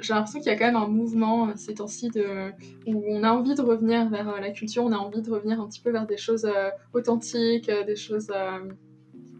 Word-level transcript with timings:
j'ai 0.00 0.14
l'impression 0.14 0.40
qu'il 0.40 0.50
y 0.50 0.54
a 0.54 0.58
quand 0.58 0.66
même 0.66 0.76
un 0.76 0.88
mouvement 0.88 1.48
euh, 1.48 1.52
ces 1.56 1.74
temps-ci 1.74 2.10
de, 2.10 2.50
où 2.86 3.04
on 3.08 3.22
a 3.22 3.30
envie 3.30 3.54
de 3.54 3.62
revenir 3.62 4.08
vers 4.08 4.28
euh, 4.28 4.40
la 4.40 4.50
culture, 4.50 4.84
on 4.84 4.92
a 4.92 4.96
envie 4.96 5.22
de 5.22 5.30
revenir 5.30 5.60
un 5.60 5.68
petit 5.68 5.80
peu 5.80 5.90
vers 5.90 6.06
des 6.06 6.16
choses 6.16 6.44
euh, 6.44 6.70
authentiques, 6.92 7.70
des 7.86 7.96
choses. 7.96 8.28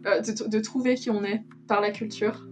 De, 0.03 0.47
de, 0.47 0.59
trouver 0.59 0.95
qui 0.95 1.11
on 1.11 1.23
est 1.23 1.43
par 1.67 1.79
la 1.79 1.91
culture. 1.91 2.47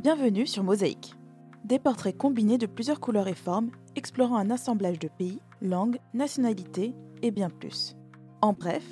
Bienvenue 0.00 0.48
sur 0.48 0.64
Mosaïque. 0.64 1.14
Des 1.64 1.78
portraits 1.78 2.18
combinés 2.18 2.58
de 2.58 2.66
plusieurs 2.66 2.98
couleurs 2.98 3.28
et 3.28 3.36
formes, 3.36 3.70
explorant 3.94 4.36
un 4.36 4.50
assemblage 4.50 4.98
de 4.98 5.06
pays, 5.06 5.38
langues, 5.60 6.00
nationalités 6.12 6.92
et 7.22 7.30
bien 7.30 7.50
plus. 7.50 7.94
En 8.40 8.52
bref, 8.52 8.82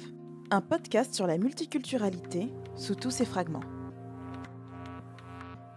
un 0.50 0.60
podcast 0.60 1.14
sur 1.14 1.26
la 1.26 1.38
multiculturalité 1.38 2.48
sous 2.74 2.96
tous 2.96 3.10
ses 3.10 3.24
fragments. 3.24 3.62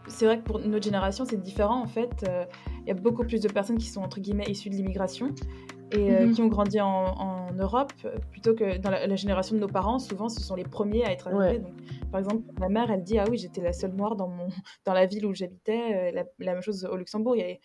C'est 0.08 0.26
vrai 0.26 0.40
que 0.40 0.44
pour 0.44 0.59
notre 0.59 0.84
génération, 0.84 1.26
c'est 1.26 1.41
différent 1.41 1.81
en 1.81 1.88
fait. 1.88 2.26
Euh, 2.27 2.45
il 2.81 2.88
y 2.88 2.91
a 2.91 2.95
beaucoup 2.95 3.23
plus 3.23 3.40
de 3.40 3.48
personnes 3.48 3.78
qui 3.78 3.88
sont 3.88 4.02
entre 4.02 4.20
guillemets 4.20 4.45
issues 4.50 4.70
de 4.70 4.76
l'immigration 4.76 5.34
et 5.91 6.12
euh, 6.12 6.26
mhm. 6.26 6.34
qui 6.34 6.41
ont 6.41 6.48
grandi 6.48 6.81
en, 6.81 7.52
Europe 7.54 7.94
plutôt 8.31 8.55
que 8.55 8.78
dans 8.78 8.90
la, 8.90 9.16
génération 9.16 9.55
de 9.55 9.62
nos 9.62 9.67
parents. 9.67 10.00
Souvent, 10.00 10.28
ce 10.28 10.41
sont 10.41 10.55
les 10.55 10.64
premiers 10.64 11.05
à 11.05 11.12
être 11.12 11.28
arrivés. 11.28 11.59
Donc, 11.59 11.73
par 12.12 12.20
exemple, 12.20 12.44
ma 12.59 12.67
mère, 12.67 12.90
elle 12.90 13.03
dit 13.03 13.20
ah 13.20 13.26
oui, 13.30 13.38
j'étais 13.38 13.62
la 13.62 13.73
seule 13.73 13.94
noire 13.94 14.16
dans 14.16 14.28
mon 14.28 14.48
dans 14.86 14.94
la 14.94 15.05
ville 15.05 15.28
où 15.28 15.36
j'habitais. 15.36 16.12
Euh, 16.12 16.23
la, 16.40 16.53
même 16.53 16.64
chose 16.64 16.84
au 16.86 16.98
Luxembourg, 16.98 17.36
il 17.36 17.40
y 17.40 17.44
avait, 17.44 17.59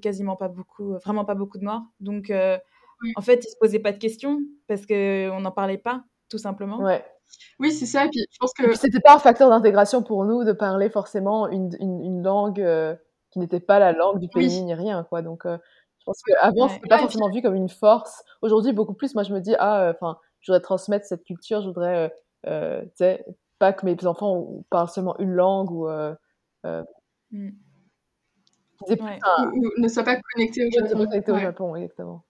quasiment 0.00 0.34
pas 0.34 0.48
beaucoup, 0.48 0.94
vraiment 1.04 1.26
pas 1.26 1.34
beaucoup 1.34 1.58
de 1.58 1.64
noirs. 1.64 1.84
Donc, 2.00 2.32
en 2.32 3.20
fait, 3.20 3.44
ils 3.44 3.50
se 3.50 3.56
posaient 3.60 3.78
pas 3.78 3.92
de 3.92 3.98
questions 3.98 4.40
parce 4.66 4.86
qu'on 4.86 5.40
n'en 5.40 5.52
parlait 5.52 5.78
pas 5.78 6.04
tout 6.34 6.38
simplement. 6.38 6.78
Ouais. 6.78 7.04
Oui, 7.60 7.70
c'est 7.70 7.86
ça. 7.86 8.06
Et 8.06 8.08
puis, 8.08 8.26
je 8.28 8.38
pense 8.40 8.52
que 8.54 8.74
c'était 8.74 8.98
pas 8.98 9.14
un 9.14 9.18
facteur 9.20 9.50
d'intégration 9.50 10.02
pour 10.02 10.24
nous 10.24 10.42
de 10.42 10.50
parler 10.50 10.90
forcément 10.90 11.48
une, 11.48 11.70
une, 11.78 12.24
langue 12.24 12.60
euh, 12.60 12.96
qui 13.30 13.38
n'était 13.38 13.60
pas 13.60 13.78
la 13.78 13.92
langue 13.92 14.18
du 14.18 14.28
pays 14.28 14.62
ni 14.64 14.74
rien, 14.74 15.04
quoi. 15.04 15.22
Donc, 15.22 15.46
euh, 15.46 15.56
je 16.00 16.04
pense 16.06 16.20
qu'avant, 16.26 16.66
ouais. 16.66 16.72
c'était 16.74 16.88
pas 16.88 16.98
forcément 16.98 17.30
vu 17.30 17.40
comme 17.40 17.54
une 17.54 17.68
force. 17.68 18.24
Aujourd'hui, 18.42 18.72
beaucoup 18.72 18.94
plus. 18.94 19.14
Moi, 19.14 19.22
je 19.22 19.32
me 19.32 19.40
dis, 19.40 19.54
ah, 19.60 19.82
euh, 19.82 19.92
enfin, 19.92 20.18
je 20.40 20.50
voudrais 20.50 20.60
transmettre 20.60 21.06
cette 21.06 21.22
culture. 21.22 21.60
Je 21.60 21.68
voudrais, 21.68 22.12
tu 22.44 22.50
sais, 22.96 23.24
pas 23.60 23.72
que 23.72 23.86
mes 23.86 23.94
enfants 24.06 24.64
parlent 24.70 24.88
seulement 24.88 25.16
une 25.20 25.30
langue 25.30 25.70
ou. 25.70 25.88
Mm. 27.30 27.50
ne 29.78 29.88
soient 29.88 30.02
pas 30.02 30.20
connectés 30.34 30.66
au 30.66 30.70
Japon. 30.72 31.04
Connectés 31.04 31.32
au 31.32 31.38
Japon, 31.38 31.76
exactement. 31.76 32.24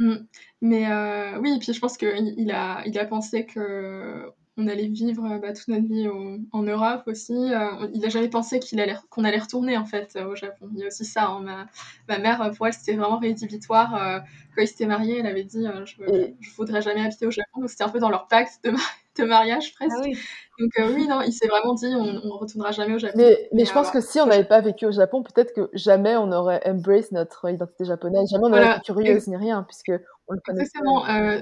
Mmh. 0.00 0.14
Mais 0.62 0.90
euh, 0.90 1.38
oui, 1.40 1.54
et 1.54 1.58
puis 1.58 1.72
je 1.74 1.78
pense 1.78 1.98
qu'il 1.98 2.34
il 2.38 2.50
a, 2.50 2.82
il 2.86 2.98
a 2.98 3.04
pensé 3.04 3.44
que 3.44 4.32
on 4.56 4.66
allait 4.66 4.88
vivre 4.88 5.38
bah, 5.38 5.52
toute 5.52 5.68
notre 5.68 5.86
vie 5.86 6.08
en 6.52 6.62
Europe 6.62 7.02
aussi. 7.06 7.32
Euh, 7.34 7.88
il 7.94 8.00
n'a 8.00 8.08
jamais 8.08 8.28
pensé 8.28 8.60
qu'il 8.60 8.80
allait, 8.80 8.96
qu'on 9.10 9.24
allait 9.24 9.38
retourner 9.38 9.76
en 9.76 9.84
fait 9.84 10.16
au 10.16 10.34
Japon. 10.34 10.68
Il 10.74 10.80
y 10.80 10.84
a 10.84 10.86
aussi 10.88 11.04
ça. 11.04 11.28
Hein. 11.28 11.40
Ma, 11.40 11.66
ma, 12.08 12.18
mère, 12.18 12.50
pour 12.56 12.66
elle, 12.66 12.72
c'était 12.72 12.94
vraiment 12.94 13.18
rédhibitoire. 13.18 13.94
Euh, 13.94 14.18
quand 14.54 14.62
ils 14.62 14.68
s'étaient 14.68 14.86
mariés, 14.86 15.18
elle 15.18 15.26
avait 15.26 15.44
dit 15.44 15.64
je 15.84 16.02
ne 16.02 16.54
voudrais 16.56 16.82
jamais 16.82 17.02
habiter 17.02 17.26
au 17.26 17.30
Japon. 17.30 17.60
Donc 17.60 17.70
c'était 17.70 17.84
un 17.84 17.88
peu 17.88 18.00
dans 18.00 18.10
leur 18.10 18.26
pacte 18.26 18.64
de, 18.64 18.72
de 19.18 19.24
mariage 19.24 19.74
presque. 19.74 19.96
Ah 19.96 20.02
oui. 20.04 20.18
Donc 20.60 20.70
euh, 20.78 20.92
oui, 20.94 21.06
non, 21.08 21.22
il 21.22 21.32
s'est 21.32 21.48
vraiment 21.48 21.72
dit 21.72 21.86
on, 21.86 22.04
ne 22.04 22.32
retournera 22.32 22.70
jamais 22.70 22.94
au 22.94 22.98
Japon. 22.98 23.16
Mais, 23.16 23.48
mais 23.52 23.64
je 23.64 23.72
pense 23.72 23.90
que 23.90 24.00
si 24.00 24.20
on 24.20 24.26
n'avait 24.26 24.44
pas 24.44 24.60
vécu 24.60 24.84
au 24.84 24.92
Japon, 24.92 25.22
peut-être 25.22 25.54
que 25.54 25.70
jamais 25.72 26.16
on 26.16 26.30
aurait 26.32 26.60
embrace 26.68 27.12
notre 27.12 27.48
identité 27.48 27.86
japonaise, 27.86 28.28
jamais 28.28 28.44
on 28.44 28.50
n'aurait 28.50 28.76
été 28.76 28.80
curieuse 28.84 29.26
ni 29.26 29.36
rien, 29.36 29.62
puisque 29.62 29.92
on 30.28 30.34
le 30.34 30.40
connaît. 30.44 30.60
Exactement. 30.60 31.08
Euh, 31.08 31.40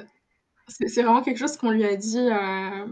c'est 0.69 1.02
vraiment 1.02 1.22
quelque 1.22 1.39
chose 1.39 1.56
qu'on 1.56 1.70
lui 1.70 1.84
a 1.84 1.96
dit 1.96 2.28
euh, 2.30 2.86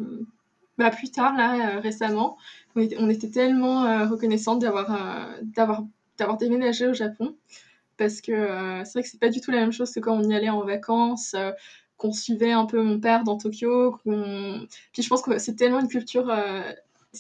bah, 0.79 0.91
plus 0.91 1.11
tard, 1.11 1.37
là, 1.37 1.79
récemment. 1.79 2.37
On 2.75 2.81
était, 2.81 2.97
on 2.99 3.09
était 3.09 3.31
tellement 3.31 4.07
reconnaissante 4.07 4.61
d'avoir 4.61 5.29
d'avoir 5.43 5.85
d'avoir 6.19 6.39
déménagé 6.39 6.89
au 6.89 6.95
Japon 6.95 7.37
parce 7.99 8.21
que 8.21 8.33
c'est 8.85 8.93
vrai 8.93 9.03
que 9.03 9.09
c'est 9.09 9.21
pas 9.21 9.29
du 9.29 9.41
tout 9.41 9.53
la 9.53 9.59
même 9.59 9.73
chose 9.73 9.93
que 9.93 10.01
quand 10.01 10.17
on 10.17 10.25
y 10.25 10.35
allait 10.35 10.51
en 10.51 10.65
vacances 10.65 11.37
qu'on 11.97 12.13
suivait 12.13 12.53
un 12.53 12.67
peu 12.67 12.83
mon 12.83 13.01
père 13.01 13.25
dans 13.25 13.39
Tokyo. 13.39 13.99
Puis 14.05 15.03
je 15.03 15.09
pense 15.09 15.23
que 15.23 15.39
c'est 15.39 15.55
tellement 15.55 15.81
une 15.81 15.89
culture. 15.89 16.31
Euh, 16.31 16.73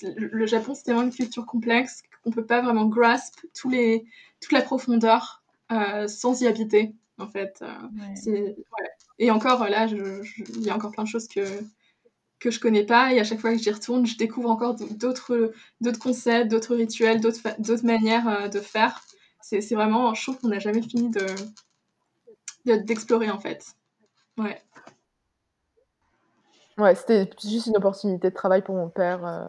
le 0.03 0.47
Japon, 0.47 0.75
c'est 0.75 0.82
tellement 0.82 1.03
une 1.03 1.12
culture 1.12 1.47
complexe 1.47 2.03
qu'on 2.22 2.31
peut 2.31 2.44
pas 2.44 2.60
vraiment 2.60 2.87
grasp 2.87 3.34
tous 3.54 3.70
les, 3.70 4.04
toute 4.41 4.53
la 4.53 4.60
profondeur 4.60 5.42
euh, 5.72 6.06
sans 6.06 6.42
y 6.42 6.47
habiter, 6.47 6.94
en 7.19 7.28
fait. 7.28 7.62
Euh, 7.62 8.53
et 9.19 9.31
encore, 9.31 9.66
là, 9.69 9.87
il 9.87 10.62
y 10.62 10.70
a 10.70 10.76
encore 10.76 10.93
plein 10.93 11.04
de 11.04 11.08
choses 11.08 11.28
que, 11.28 11.47
que 12.38 12.50
je 12.50 12.60
connais 12.60 12.84
pas. 12.84 13.14
Et 13.14 13.20
à 13.20 13.25
chaque 13.25 13.41
fois 13.41 13.53
que 13.53 13.58
j'y 13.58 13.70
retourne, 13.70 14.04
je 14.04 14.19
découvre 14.19 14.50
encore 14.50 14.76
d'autres 14.91 15.53
concepts, 15.98 16.50
d'autres 16.50 16.76
rituels, 16.76 17.20
d'autres 17.20 17.87
manières 17.87 18.50
de 18.50 18.60
faire. 18.60 19.03
C'est 19.41 19.75
vraiment, 19.75 20.12
je 20.12 20.22
trouve 20.22 20.38
qu'on 20.38 20.48
n'a 20.48 20.58
jamais 20.58 20.82
fini 20.82 21.08
de 21.08 21.25
d'explorer, 22.66 23.31
en 23.31 23.38
fait. 23.38 23.76
Ouais. 24.39 24.63
Ouais, 26.79 26.95
c'était 26.95 27.31
juste 27.43 27.67
une 27.67 27.77
opportunité 27.77 28.29
de 28.29 28.35
travail 28.35 28.63
pour 28.63 28.75
mon 28.75 28.91
père. 28.91 29.25
Euh. 29.25 29.47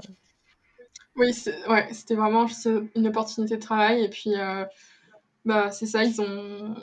Oui, 1.16 1.32
ouais, 1.68 1.88
c'était 1.92 2.16
vraiment 2.16 2.48
juste 2.48 2.70
une 2.96 3.08
opportunité 3.08 3.58
de 3.58 3.62
travail. 3.62 4.04
Et 4.04 4.10
puis, 4.10 4.36
euh, 4.36 4.64
bah, 5.46 5.72
c'est 5.72 5.88
ça, 5.88 6.04
ils 6.04 6.22
ont, 6.22 6.76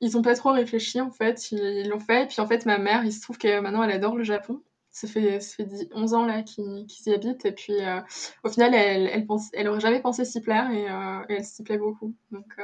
ils 0.00 0.16
ont 0.16 0.22
pas 0.22 0.34
trop 0.34 0.52
réfléchi 0.52 1.00
en 1.00 1.10
fait. 1.10 1.52
Ils 1.52 1.88
l'ont 1.88 2.00
fait. 2.00 2.24
Et 2.24 2.26
puis, 2.26 2.40
en 2.40 2.46
fait, 2.46 2.66
ma 2.66 2.78
mère, 2.78 3.04
il 3.04 3.12
se 3.12 3.20
trouve 3.20 3.38
que 3.38 3.60
maintenant, 3.60 3.82
elle 3.82 3.92
adore 3.92 4.16
le 4.16 4.24
Japon. 4.24 4.62
Ça 4.90 5.06
fait, 5.06 5.40
ça 5.40 5.56
fait 5.56 5.68
11 5.94 6.14
ans 6.14 6.24
là 6.24 6.42
qu'ils 6.42 6.86
y 7.06 7.12
habitent. 7.12 7.44
Et 7.44 7.52
puis, 7.52 7.74
euh, 7.80 8.00
au 8.44 8.48
final, 8.48 8.74
elle, 8.74 9.08
elle, 9.12 9.26
pense, 9.26 9.50
elle 9.52 9.68
aurait 9.68 9.80
jamais 9.80 10.00
pensé 10.00 10.24
s'y 10.24 10.40
plaire 10.40 10.70
et, 10.70 10.84
et 11.32 11.36
elle 11.36 11.44
s'y 11.44 11.62
plaît 11.62 11.78
beaucoup. 11.78 12.14
Donc, 12.32 12.56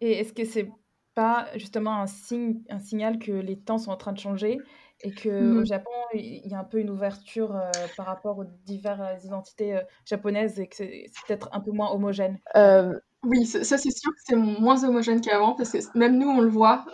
Et 0.00 0.12
est-ce 0.20 0.32
que 0.32 0.44
c'est 0.44 0.68
pas 1.14 1.46
justement 1.56 2.00
un 2.00 2.06
signe, 2.06 2.62
un 2.70 2.78
signal 2.78 3.18
que 3.18 3.32
les 3.32 3.58
temps 3.58 3.78
sont 3.78 3.90
en 3.90 3.96
train 3.96 4.12
de 4.12 4.18
changer 4.18 4.58
et 5.02 5.12
que 5.12 5.28
au 5.28 5.60
mmh. 5.60 5.66
Japon 5.66 5.90
il 6.14 6.46
y 6.46 6.54
a 6.54 6.60
un 6.60 6.64
peu 6.64 6.78
une 6.78 6.90
ouverture 6.90 7.56
euh, 7.56 7.70
par 7.96 8.06
rapport 8.06 8.38
aux 8.38 8.44
diverses 8.66 9.24
identités 9.24 9.76
euh, 9.76 9.82
japonaises 10.04 10.60
et 10.60 10.66
que 10.66 10.76
c'est 10.76 11.06
peut-être 11.26 11.48
un 11.52 11.60
peu 11.60 11.72
moins 11.72 11.90
homogène. 11.90 12.38
Euh, 12.56 12.98
oui, 13.24 13.46
ça 13.46 13.78
c'est 13.78 13.90
sûr 13.90 14.12
que 14.12 14.20
c'est 14.22 14.36
moins 14.36 14.84
homogène 14.84 15.22
qu'avant 15.22 15.54
parce 15.54 15.70
que 15.70 15.78
même 15.98 16.18
nous 16.18 16.28
on 16.28 16.42
le 16.42 16.50
voit. 16.50 16.84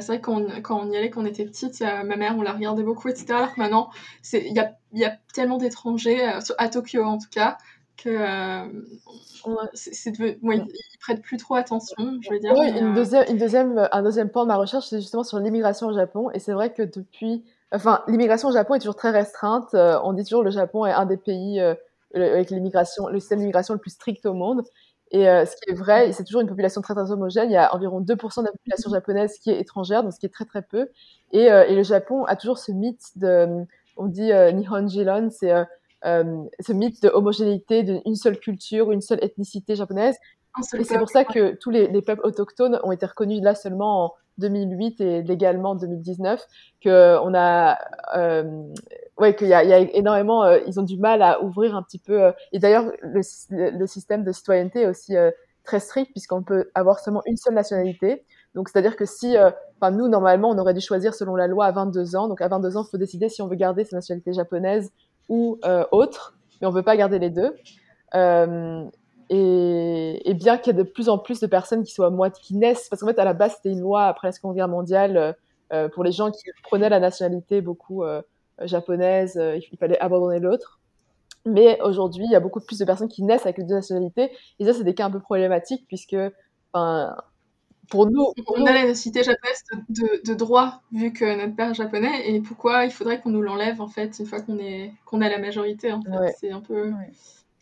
c'est 0.00 0.06
vrai 0.06 0.20
qu'on 0.20 0.46
quand 0.62 0.80
on 0.80 0.90
y 0.90 0.96
allait 0.96 1.08
quand 1.08 1.22
on 1.22 1.26
était 1.26 1.46
petite, 1.46 1.80
ma 1.80 2.16
mère 2.16 2.36
on 2.36 2.42
la 2.42 2.52
regardait 2.52 2.82
beaucoup 2.82 3.08
etc. 3.08 3.26
Alors 3.30 3.54
que 3.54 3.60
maintenant 3.60 3.88
il 4.34 4.52
y 4.52 4.58
a, 4.58 4.76
y 4.92 5.04
a 5.04 5.16
tellement 5.32 5.56
d'étrangers 5.56 6.22
à 6.58 6.68
Tokyo 6.68 7.02
en 7.02 7.16
tout 7.16 7.30
cas 7.30 7.56
que 8.02 8.18
c'est 9.74 10.12
ils 10.18 10.68
prêtent 11.00 11.22
plus 11.22 11.36
trop 11.36 11.54
attention, 11.54 11.96
je 12.20 12.30
veux 12.30 12.38
dire. 12.38 12.54
Oui, 12.56 12.68
une 12.70 12.94
deuxième, 12.94 13.24
une 13.28 13.36
deuxième, 13.36 13.88
un 13.92 14.02
deuxième 14.02 14.30
point 14.30 14.44
de 14.44 14.48
ma 14.48 14.56
recherche, 14.56 14.86
c'est 14.86 15.00
justement 15.00 15.24
sur 15.24 15.38
l'immigration 15.38 15.88
au 15.88 15.92
Japon. 15.92 16.30
Et 16.32 16.38
c'est 16.38 16.52
vrai 16.52 16.72
que 16.72 16.82
depuis, 16.82 17.44
enfin, 17.72 18.02
l'immigration 18.08 18.48
au 18.48 18.52
Japon 18.52 18.74
est 18.74 18.78
toujours 18.78 18.96
très 18.96 19.10
restreinte. 19.10 19.74
on 19.74 20.12
dit 20.12 20.24
toujours 20.24 20.40
que 20.40 20.46
le 20.46 20.50
Japon 20.50 20.86
est 20.86 20.92
un 20.92 21.06
des 21.06 21.16
pays 21.16 21.60
avec 22.14 22.50
l'immigration, 22.50 23.08
le 23.08 23.20
système 23.20 23.40
d'immigration 23.40 23.74
le 23.74 23.80
plus 23.80 23.90
strict 23.90 24.24
au 24.26 24.34
monde. 24.34 24.62
Et 25.10 25.24
ce 25.24 25.56
qui 25.56 25.70
est 25.70 25.74
vrai, 25.74 26.12
c'est 26.12 26.24
toujours 26.24 26.42
une 26.42 26.48
population 26.48 26.82
très, 26.82 26.94
très 26.94 27.10
homogène. 27.10 27.50
Il 27.50 27.54
y 27.54 27.56
a 27.56 27.74
environ 27.74 28.00
2% 28.00 28.40
de 28.40 28.46
la 28.46 28.52
population 28.52 28.90
japonaise 28.90 29.38
qui 29.38 29.50
est 29.50 29.60
étrangère, 29.60 30.02
donc 30.02 30.12
ce 30.12 30.20
qui 30.20 30.26
est 30.26 30.32
très 30.32 30.44
très 30.44 30.62
peu. 30.62 30.88
Et, 31.32 31.44
et 31.44 31.74
le 31.74 31.82
Japon 31.82 32.24
a 32.24 32.36
toujours 32.36 32.58
ce 32.58 32.72
mythe 32.72 33.16
de, 33.16 33.64
on 33.98 34.06
dit 34.06 34.30
Nihon 34.54 34.88
Jilon, 34.88 35.28
c'est 35.30 35.52
euh, 35.52 35.64
ce 36.04 36.72
mythe 36.72 37.02
de 37.02 37.08
homogénéité 37.08 37.82
d'une 37.82 38.14
seule 38.14 38.38
culture, 38.38 38.92
une 38.92 39.00
seule 39.00 39.18
ethnicité 39.22 39.74
japonaise. 39.76 40.16
Et 40.76 40.84
c'est 40.84 40.98
pour 40.98 41.08
ça 41.08 41.24
que 41.24 41.54
tous 41.54 41.70
les, 41.70 42.02
peuples 42.02 42.24
autochtones 42.24 42.80
ont 42.82 42.92
été 42.92 43.06
reconnus 43.06 43.42
là 43.42 43.54
seulement 43.54 44.04
en 44.04 44.12
2008 44.38 45.00
et 45.00 45.22
légalement 45.22 45.70
en 45.70 45.74
2019, 45.74 46.44
que 46.82 47.18
on 47.22 47.34
a, 47.34 47.78
euh, 48.16 48.62
ouais, 49.18 49.34
qu'il 49.34 49.48
y, 49.48 49.50
y 49.50 49.54
a, 49.54 49.78
énormément, 49.78 50.44
euh, 50.44 50.58
ils 50.66 50.78
ont 50.78 50.84
du 50.84 50.96
mal 50.96 51.22
à 51.22 51.42
ouvrir 51.42 51.76
un 51.76 51.82
petit 51.82 51.98
peu. 51.98 52.32
et 52.52 52.58
d'ailleurs, 52.58 52.90
le, 53.02 53.20
le, 53.50 53.86
système 53.86 54.24
de 54.24 54.32
citoyenneté 54.32 54.82
est 54.82 54.86
aussi 54.86 55.14
très 55.64 55.80
strict 55.80 56.12
puisqu'on 56.12 56.42
peut 56.42 56.70
avoir 56.74 56.98
seulement 57.00 57.22
une 57.26 57.36
seule 57.36 57.54
nationalité. 57.54 58.24
Donc, 58.54 58.68
c'est-à-dire 58.68 58.96
que 58.96 59.04
si, 59.04 59.36
enfin, 59.38 59.90
nous, 59.90 60.08
normalement, 60.08 60.50
on 60.50 60.58
aurait 60.58 60.74
dû 60.74 60.80
choisir 60.80 61.14
selon 61.14 61.36
la 61.36 61.46
loi 61.46 61.66
à 61.66 61.72
22 61.72 62.16
ans. 62.16 62.28
Donc, 62.28 62.40
à 62.40 62.48
22 62.48 62.76
ans, 62.76 62.84
il 62.86 62.90
faut 62.90 62.96
décider 62.96 63.28
si 63.28 63.42
on 63.42 63.48
veut 63.48 63.56
garder 63.56 63.84
sa 63.84 63.96
nationalité 63.96 64.32
japonaise 64.32 64.90
ou 65.28 65.58
euh, 65.64 65.84
autre, 65.92 66.36
mais 66.60 66.66
on 66.66 66.70
veut 66.70 66.82
pas 66.82 66.96
garder 66.96 67.18
les 67.18 67.30
deux. 67.30 67.54
Euh, 68.14 68.84
et, 69.30 70.34
bien 70.34 70.56
qu'il 70.56 70.74
y 70.74 70.78
ait 70.78 70.82
de 70.82 70.88
plus 70.88 71.08
en 71.08 71.18
plus 71.18 71.40
de 71.40 71.46
personnes 71.46 71.82
qui 71.82 71.92
soient 71.92 72.10
moitié, 72.10 72.42
qui 72.42 72.54
naissent, 72.54 72.88
parce 72.88 73.02
qu'en 73.02 73.08
fait 73.08 73.18
à 73.18 73.24
la 73.24 73.34
base 73.34 73.54
c'était 73.56 73.72
une 73.72 73.80
loi 73.80 74.04
après 74.04 74.28
la 74.28 74.32
Seconde 74.32 74.54
Guerre 74.54 74.68
mondiale 74.68 75.36
euh, 75.72 75.88
pour 75.88 76.04
les 76.04 76.12
gens 76.12 76.30
qui 76.30 76.44
prenaient 76.62 76.88
la 76.88 77.00
nationalité 77.00 77.60
beaucoup 77.60 78.04
japonaise, 78.62 79.40
il 79.70 79.78
fallait 79.78 79.98
abandonner 80.00 80.38
l'autre. 80.38 80.80
Mais 81.44 81.80
aujourd'hui, 81.82 82.24
il 82.24 82.30
y 82.30 82.36
a 82.36 82.40
beaucoup 82.40 82.60
plus 82.60 82.78
de 82.78 82.84
personnes 82.84 83.08
qui 83.08 83.22
naissent 83.22 83.44
avec 83.44 83.58
les 83.58 83.64
deux 83.64 83.74
nationalités, 83.74 84.30
et 84.58 84.64
ça 84.64 84.72
c'est 84.72 84.84
des 84.84 84.94
cas 84.94 85.06
un 85.06 85.10
peu 85.10 85.20
problématiques 85.20 85.84
puisque, 85.86 86.16
pour 87.90 88.10
nous, 88.10 88.26
on 88.46 88.66
a 88.66 88.72
la 88.72 88.86
nationalité 88.86 89.22
japonaise 89.22 89.64
de, 89.88 90.22
de, 90.26 90.34
droit, 90.34 90.82
vu 90.92 91.12
que 91.12 91.24
notre 91.24 91.56
père 91.56 91.70
est 91.70 91.74
japonais, 91.74 92.28
et 92.28 92.40
pourquoi 92.40 92.84
il 92.84 92.90
faudrait 92.90 93.20
qu'on 93.20 93.30
nous 93.30 93.42
l'enlève, 93.42 93.80
en 93.80 93.88
fait, 93.88 94.18
une 94.18 94.26
fois 94.26 94.40
qu'on 94.40 94.58
est 94.58 94.92
qu'on 95.06 95.20
a 95.20 95.28
la 95.28 95.38
majorité, 95.38 95.92
en 95.92 96.02
fait. 96.02 96.34
C'est 96.38 96.50
un 96.50 96.60
peu 96.60 96.92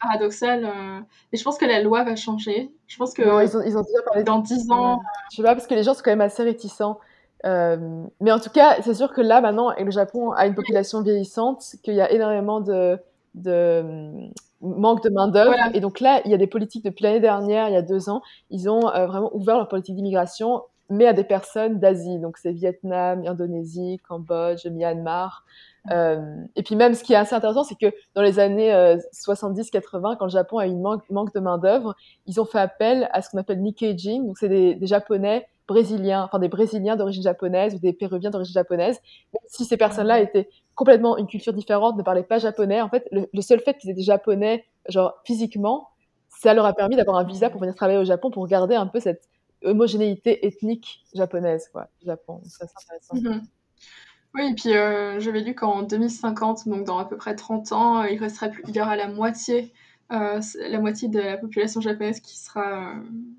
paradoxal. 0.00 0.64
Euh. 0.64 1.00
Et 1.32 1.36
je 1.36 1.44
pense 1.44 1.58
que 1.58 1.64
la 1.64 1.80
loi 1.80 2.04
va 2.04 2.16
changer. 2.16 2.70
Je 2.86 2.96
pense 2.96 3.14
que 3.14 3.22
ils, 3.22 3.56
ont, 3.56 3.62
ils 3.62 3.76
ont 3.76 3.82
déjà 3.82 4.02
parlé 4.04 4.24
dans 4.24 4.38
10 4.38 4.70
ans... 4.70 5.00
Je 5.30 5.36
sais 5.36 5.42
pas, 5.42 5.54
parce 5.54 5.66
que 5.66 5.74
les 5.74 5.82
gens 5.82 5.94
sont 5.94 6.02
quand 6.04 6.10
même 6.10 6.20
assez 6.20 6.42
réticents. 6.42 6.98
Euh, 7.44 8.04
mais 8.20 8.32
en 8.32 8.40
tout 8.40 8.50
cas, 8.50 8.80
c'est 8.82 8.94
sûr 8.94 9.12
que 9.12 9.20
là, 9.20 9.40
maintenant, 9.40 9.72
le 9.78 9.90
Japon 9.90 10.32
a 10.32 10.46
une 10.46 10.54
population 10.54 11.02
vieillissante, 11.02 11.76
qu'il 11.82 11.94
y 11.94 12.00
a 12.00 12.10
énormément 12.10 12.60
de, 12.60 12.98
de 13.34 14.28
manque 14.66 15.02
de 15.02 15.10
main-d'œuvre. 15.10 15.54
Et 15.74 15.80
donc 15.80 16.00
là, 16.00 16.20
il 16.24 16.30
y 16.30 16.34
a 16.34 16.38
des 16.38 16.46
politiques 16.46 16.84
depuis 16.84 17.02
l'année 17.02 17.20
dernière, 17.20 17.68
il 17.68 17.74
y 17.74 17.76
a 17.76 17.82
deux 17.82 18.08
ans, 18.08 18.22
ils 18.50 18.68
ont 18.68 18.88
euh, 18.88 19.06
vraiment 19.06 19.34
ouvert 19.34 19.56
leur 19.56 19.68
politique 19.68 19.94
d'immigration, 19.94 20.62
mais 20.90 21.06
à 21.06 21.12
des 21.12 21.24
personnes 21.24 21.78
d'Asie. 21.78 22.18
Donc 22.18 22.38
c'est 22.38 22.52
Vietnam, 22.52 23.22
Indonésie, 23.26 24.00
Cambodge, 24.08 24.66
Myanmar. 24.66 25.44
Euh, 25.92 26.20
et 26.56 26.62
puis 26.62 26.74
même, 26.74 26.94
ce 26.94 27.04
qui 27.04 27.12
est 27.12 27.16
assez 27.16 27.34
intéressant, 27.34 27.64
c'est 27.64 27.76
que 27.76 27.94
dans 28.14 28.22
les 28.22 28.38
années 28.38 28.72
70-80, 29.12 30.12
euh, 30.12 30.16
quand 30.16 30.24
le 30.24 30.30
Japon 30.30 30.58
a 30.58 30.66
eu 30.66 30.70
une 30.70 30.80
manque, 30.80 31.08
manque 31.10 31.32
de 31.34 31.40
main-d'œuvre, 31.40 31.94
ils 32.26 32.40
ont 32.40 32.44
fait 32.44 32.58
appel 32.58 33.08
à 33.12 33.22
ce 33.22 33.30
qu'on 33.30 33.38
appelle 33.38 33.60
Nikkei 33.60 33.94
Donc 33.94 34.38
c'est 34.38 34.48
des, 34.48 34.74
des 34.74 34.86
Japonais 34.86 35.46
brésiliens, 35.66 36.24
enfin 36.24 36.38
des 36.38 36.48
Brésiliens 36.48 36.96
d'origine 36.96 37.22
japonaise 37.22 37.74
ou 37.74 37.78
des 37.78 37.92
Péruviens 37.92 38.30
d'origine 38.30 38.54
japonaise, 38.54 39.00
même 39.32 39.42
si 39.48 39.64
ces 39.64 39.76
personnes-là 39.76 40.20
étaient 40.20 40.48
complètement 40.76 41.16
une 41.16 41.26
culture 41.26 41.52
différente, 41.52 41.96
ne 41.96 42.02
parlaient 42.02 42.22
pas 42.22 42.38
japonais. 42.38 42.80
En 42.80 42.88
fait, 42.88 43.08
le, 43.10 43.42
seul 43.42 43.58
fait 43.60 43.76
qu'ils 43.78 43.90
étaient 43.90 44.02
japonais, 44.02 44.64
genre 44.88 45.14
physiquement, 45.24 45.88
ça 46.28 46.54
leur 46.54 46.66
a 46.66 46.74
permis 46.74 46.94
d'avoir 46.96 47.16
un 47.16 47.24
visa 47.24 47.50
pour 47.50 47.60
venir 47.60 47.74
travailler 47.74 47.98
au 47.98 48.04
Japon, 48.04 48.30
pour 48.30 48.46
garder 48.46 48.76
un 48.76 48.86
peu 48.86 49.00
cette 49.00 49.28
homogénéité 49.64 50.46
ethnique 50.46 51.02
japonaise, 51.14 51.68
quoi, 51.72 51.88
Japon. 52.04 52.40
Ça, 52.44 52.66
c'est 52.66 52.94
intéressant. 52.94 53.16
Mhm. 53.16 53.42
Oui, 54.34 54.50
et 54.50 54.54
puis 54.54 54.76
euh, 54.76 55.18
j'avais 55.18 55.40
lu 55.40 55.54
qu'en 55.54 55.82
2050, 55.82 56.68
donc 56.68 56.84
dans 56.84 56.98
à 56.98 57.06
peu 57.06 57.16
près 57.16 57.34
30 57.34 57.72
ans, 57.72 58.04
il 58.04 58.18
restera 58.18 58.48
plus, 58.48 58.62
il 58.68 58.76
y 58.76 58.80
aura 58.82 58.94
la 58.94 59.08
moitié, 59.08 59.72
euh, 60.12 60.40
la 60.68 60.78
moitié 60.78 61.08
de 61.08 61.18
la 61.18 61.38
population 61.38 61.80
japonaise 61.80 62.20
qui 62.20 62.36
sera, 62.36 62.90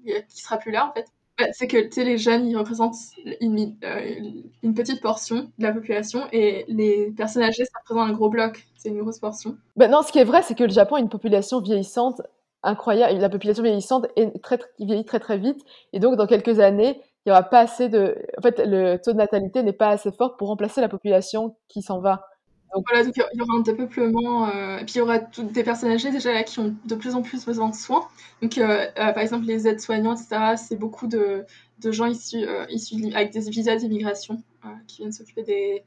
euh, 0.07 0.21
qui 0.27 0.41
sera 0.41 0.57
plus 0.57 0.71
là 0.71 0.87
en 0.89 0.93
fait. 0.93 1.05
C'est 1.51 1.67
que 1.67 2.01
les 2.01 2.17
jeunes, 2.17 2.47
ils 2.47 2.57
représentent 2.57 2.95
une, 3.41 3.75
euh, 3.83 4.31
une, 4.63 4.73
petite 4.73 5.01
portion 5.01 5.51
de 5.57 5.63
la 5.63 5.71
population 5.71 6.27
et 6.31 6.65
les 6.67 7.11
personnes 7.11 7.43
âgées, 7.43 7.65
ça 7.65 7.79
représente 7.79 8.09
un 8.09 8.13
gros 8.13 8.29
bloc. 8.29 8.65
C'est 8.75 8.89
une 8.89 8.99
grosse 8.99 9.19
portion. 9.19 9.55
Ben 9.75 9.89
non, 9.89 10.01
ce 10.01 10.11
qui 10.11 10.19
est 10.19 10.23
vrai, 10.23 10.41
c'est 10.41 10.55
que 10.55 10.63
le 10.63 10.71
Japon 10.71 10.95
a 10.95 10.99
une 10.99 11.09
population 11.09 11.61
vieillissante 11.61 12.21
incroyable. 12.63 13.19
La 13.19 13.29
population 13.29 13.63
vieillissante 13.63 14.07
est 14.15 14.41
très, 14.41 14.59
vieillit 14.79 15.05
très 15.05 15.19
très 15.19 15.37
vite. 15.37 15.61
Et 15.93 15.99
donc, 15.99 16.15
dans 16.15 16.27
quelques 16.27 16.59
années, 16.59 17.01
il 17.25 17.29
n'y 17.29 17.31
aura 17.31 17.43
pas 17.43 17.59
assez 17.59 17.89
de. 17.89 18.17
En 18.37 18.41
fait, 18.41 18.61
le 18.65 18.97
taux 18.97 19.11
de 19.11 19.17
natalité 19.17 19.61
n'est 19.61 19.73
pas 19.73 19.89
assez 19.89 20.11
fort 20.11 20.37
pour 20.37 20.47
remplacer 20.47 20.81
la 20.81 20.89
population 20.89 21.55
qui 21.67 21.81
s'en 21.81 21.99
va. 21.99 22.25
Donc 22.73 22.85
voilà, 22.89 23.05
donc 23.05 23.15
il 23.15 23.37
y 23.37 23.41
aura 23.41 23.53
un 23.53 23.61
dépeuplement, 23.61 24.49
euh, 24.49 24.77
puis 24.79 24.95
il 24.95 24.97
y 24.97 25.01
aura 25.01 25.19
toutes 25.19 25.51
des 25.51 25.63
personnes 25.63 25.91
âgées 25.91 26.11
déjà 26.11 26.33
là 26.33 26.43
qui 26.43 26.59
ont 26.59 26.75
de 26.85 26.95
plus 26.95 27.15
en 27.15 27.21
plus 27.21 27.45
besoin 27.45 27.69
de 27.69 27.75
soins. 27.75 28.07
Donc 28.41 28.57
euh, 28.57 28.87
euh, 28.97 29.13
par 29.13 29.19
exemple 29.19 29.45
les 29.45 29.67
aides-soignants, 29.67 30.13
etc., 30.13 30.55
c'est 30.57 30.75
beaucoup 30.75 31.07
de, 31.07 31.45
de 31.79 31.91
gens 31.91 32.07
issus, 32.07 32.45
issus 32.69 33.13
avec 33.15 33.31
des 33.31 33.49
visas 33.49 33.77
d'immigration 33.77 34.43
qui 34.87 34.97
viennent 34.97 35.13
s'occuper 35.13 35.43
des, 35.43 35.83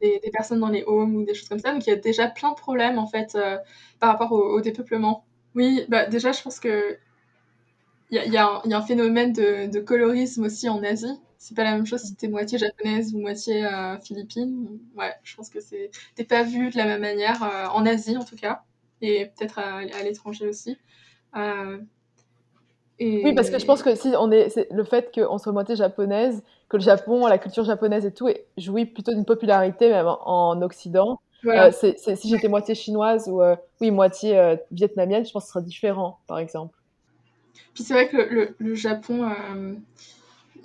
des, 0.00 0.30
personnes 0.32 0.60
dans 0.60 0.68
les 0.68 0.82
homes 0.86 1.14
ou 1.16 1.24
des 1.24 1.34
choses 1.34 1.48
comme 1.48 1.58
ça. 1.58 1.72
Donc 1.72 1.86
il 1.86 1.90
y 1.90 1.92
a 1.92 1.96
déjà 1.96 2.26
plein 2.26 2.50
de 2.50 2.56
problèmes 2.56 2.98
en 2.98 3.06
fait 3.06 3.36
par 4.00 4.10
rapport 4.10 4.32
au, 4.32 4.60
dépeuplement. 4.62 5.24
Oui, 5.54 5.84
bah 5.88 6.06
déjà 6.06 6.32
je 6.32 6.42
pense 6.42 6.58
que 6.58 6.96
il 8.10 8.16
y 8.16 8.18
a, 8.38 8.62
y, 8.64 8.72
a 8.72 8.78
un 8.78 8.82
phénomène 8.82 9.34
de 9.34 9.80
colorisme 9.80 10.44
aussi 10.44 10.70
en 10.70 10.82
Asie 10.82 11.20
c'est 11.38 11.56
pas 11.56 11.62
la 11.62 11.72
même 11.72 11.86
chose 11.86 12.02
si 12.02 12.14
t'es 12.16 12.28
moitié 12.28 12.58
japonaise 12.58 13.14
ou 13.14 13.20
moitié 13.20 13.64
euh, 13.64 13.96
philippine. 14.00 14.66
Ouais, 14.96 15.12
je 15.22 15.36
pense 15.36 15.48
que 15.48 15.60
c'est 15.60 15.90
t'es 16.16 16.24
pas 16.24 16.42
vu 16.42 16.70
de 16.70 16.76
la 16.76 16.84
même 16.84 17.00
manière 17.00 17.42
euh, 17.42 17.66
en 17.72 17.86
Asie 17.86 18.16
en 18.16 18.24
tout 18.24 18.36
cas 18.36 18.62
et 19.00 19.26
peut-être 19.26 19.60
à, 19.60 20.02
l'étranger 20.02 20.48
aussi. 20.48 20.76
Euh, 21.36 21.78
et... 22.98 23.22
Oui, 23.24 23.32
parce 23.32 23.48
que 23.48 23.60
je 23.60 23.64
pense 23.64 23.84
que 23.84 23.94
si 23.94 24.08
on 24.18 24.32
est, 24.32 24.68
le 24.72 24.82
fait 24.82 25.14
qu'on 25.14 25.38
soit 25.38 25.52
moitié 25.52 25.76
japonaise, 25.76 26.42
que 26.68 26.76
le 26.76 26.82
Japon, 26.82 27.28
la 27.28 27.38
culture 27.38 27.62
japonaise 27.62 28.04
et 28.04 28.12
tout, 28.12 28.28
jouit 28.56 28.86
plutôt 28.86 29.12
d'une 29.12 29.24
popularité 29.24 29.88
même 29.88 30.08
en, 30.08 30.60
Occident. 30.62 31.20
si 31.70 32.28
j'étais 32.28 32.48
moitié 32.48 32.74
chinoise 32.74 33.28
ou 33.28 33.40
oui 33.80 33.92
moitié 33.92 34.56
vietnamienne, 34.72 35.24
je 35.24 35.30
pense 35.30 35.44
que 35.44 35.46
ce 35.46 35.52
serait 35.52 35.64
différent, 35.64 36.18
par 36.26 36.40
exemple. 36.40 36.76
Puis 37.72 37.84
c'est 37.84 37.94
vrai 37.94 38.08
que 38.08 38.16
le, 38.16 38.56
le 38.58 38.74
Japon 38.74 39.30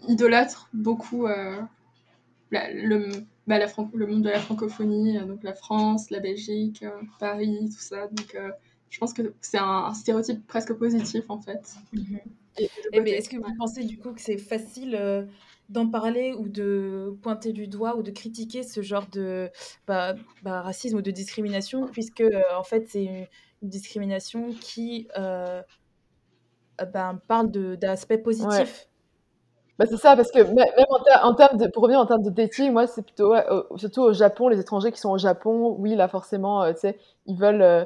idolâtre 0.08 0.70
beaucoup 0.74 1.28
euh, 1.28 1.62
le, 2.52 3.10
bah, 3.48 3.58
la 3.58 3.68
le 3.94 4.08
monde 4.08 4.22
de 4.22 4.30
la 4.30 4.40
francophonie, 4.40 5.18
euh, 5.18 5.26
donc 5.26 5.44
la 5.44 5.54
France, 5.54 6.10
la 6.10 6.20
Belgique, 6.20 6.84
euh, 6.84 7.02
Paris, 7.20 7.70
tout 7.74 7.82
ça. 7.82 8.08
Donc 8.08 8.38
je 8.90 9.00
pense 9.00 9.14
que 9.14 9.34
c'est 9.42 9.58
un, 9.58 9.94
stéréotype 9.94 10.46
presque 10.48 10.74
positif 10.74 11.26
en 11.30 11.40
fait. 11.40 11.76
Mhm. 11.94 12.20
Et, 12.60 12.70
mais 13.02 13.12
est-ce 13.12 13.30
que 13.30 13.38
vous 13.38 13.56
pensez 13.58 13.84
du 13.84 13.98
coup 13.98 14.12
que 14.12 14.22
c'est 14.22 14.38
facile 14.38 15.28
d'en 15.70 15.90
parler 15.90 16.34
ou 16.34 16.48
de 16.48 17.18
pointer 17.24 17.52
du 17.52 17.68
doigt 17.68 17.98
ou 17.98 18.04
de 18.04 18.12
critiquer 18.12 18.62
ce 18.62 18.84
genre 18.84 19.08
de 19.08 19.50
bah, 19.88 20.14
bah, 20.44 20.62
racisme 20.62 20.98
ou 20.98 21.02
de 21.02 21.10
discrimination, 21.10 21.88
puisque 21.88 22.24
en 22.56 22.64
fait 22.64 22.88
c'est 22.88 23.06
une, 23.06 23.26
discrimination 23.64 24.52
qui 24.52 25.08
bah, 25.16 25.66
parle 27.28 27.50
d'aspects 27.78 28.22
positifs 28.22 28.88
bah, 29.80 29.86
c'est 29.90 29.98
ça, 29.98 30.16
parce 30.16 30.32
que 30.32 30.40
même 30.40 30.86
en, 31.24 31.34
termes 31.34 31.72
pour 31.72 31.84
revenir 31.84 32.00
en 32.00 32.06
termes 32.06 32.22
de 32.22 32.30
dating, 32.30 32.72
moi, 32.72 32.86
c'est 32.86 33.02
plutôt, 33.02 33.34
surtout 33.76 34.02
au 34.02 34.14
Japon, 34.14 34.48
les 34.48 34.60
étrangers 34.60 34.92
qui 34.92 35.00
sont 35.00 35.10
au 35.10 35.18
Japon, 35.18 35.76
oui, 35.80 35.96
là, 35.96 36.08
forcément, 36.08 36.62
euh, 36.62 36.74
tu 36.74 36.82
sais, 36.82 37.00
ils 37.26 37.38
veulent, 37.38 37.62
euh, 37.62 37.86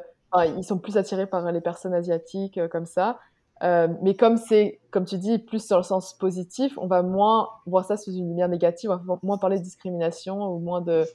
ils 0.58 0.66
sont 0.66 0.78
plus 0.78 0.98
attirés 0.98 1.28
par 1.28 1.50
les 1.52 1.62
personnes 1.62 1.94
asiatiques, 1.94 2.58
euh, 2.58 2.68
comme 2.68 2.86
ça. 2.86 3.20
mais 3.62 4.16
comme 4.16 4.36
c'est, 4.36 4.80
comme 4.92 5.06
tu 5.06 5.18
dis, 5.18 5.40
plus 5.40 5.66
sur 5.66 5.78
le 5.78 5.84
sens 5.84 6.14
positif, 6.14 6.78
on 6.78 6.88
va 6.88 7.04
moins 7.04 7.48
voir 7.66 7.86
ça 7.86 7.96
sous 7.96 8.12
une 8.12 8.28
lumière 8.28 8.50
négative, 8.50 8.92
on 8.92 8.98
va 8.98 9.20
moins 9.24 9.38
parler 9.38 9.58
de 9.58 9.64
discrimination 9.64 10.46
ou 10.52 10.60
moins 10.60 10.82
de, 10.82 11.06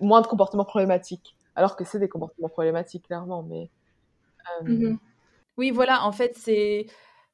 moins 0.00 0.20
de 0.20 0.26
comportements 0.28 0.64
problématiques. 0.64 1.36
Alors 1.56 1.74
que 1.74 1.84
c'est 1.84 1.98
des 1.98 2.08
comportements 2.08 2.48
problématiques, 2.48 3.06
clairement, 3.06 3.42
mais. 3.42 3.70
Mmh 4.62 4.96
oui, 5.58 5.70
voilà, 5.70 6.06
en 6.06 6.12
fait, 6.12 6.32
c'est 6.34 6.86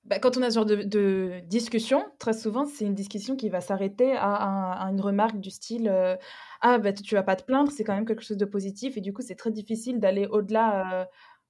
bah, 0.09 0.19
quand 0.19 0.39
on 0.39 0.43
a 0.43 0.51
ce 0.51 0.55
genre 0.55 0.65
de, 0.67 1.41
discussion, 1.47 2.05
très 2.19 2.33
souvent, 2.33 2.65
c'est 2.65 2.85
une 2.87 2.95
discussion 2.95 3.37
qui 3.37 3.49
va 3.51 3.61
s'arrêter 3.61 4.13
à, 4.17 4.89
une 4.91 5.01
remarque 5.01 5.39
du 5.39 5.51
style 5.51 5.89
euh, 5.89 6.17
Ah, 6.63 6.79
bah, 6.79 6.93
tu 6.93 7.15
vas 7.15 7.23
pas 7.23 7.37
te 7.37 7.45
plaindre, 7.45 7.71
c'est 7.71 7.85
quand 7.85 7.95
même 7.95 8.07
quelque 8.07 8.23
chose 8.23 8.39
de 8.39 8.45
positif. 8.47 8.97
Et 8.97 9.01
du 9.03 9.13
coup, 9.13 9.23
c'est 9.23 9.35
très 9.35 9.51
difficile 9.51 10.01
d'aller 10.01 10.27
au-delà 10.27 11.03
euh, 11.03 11.05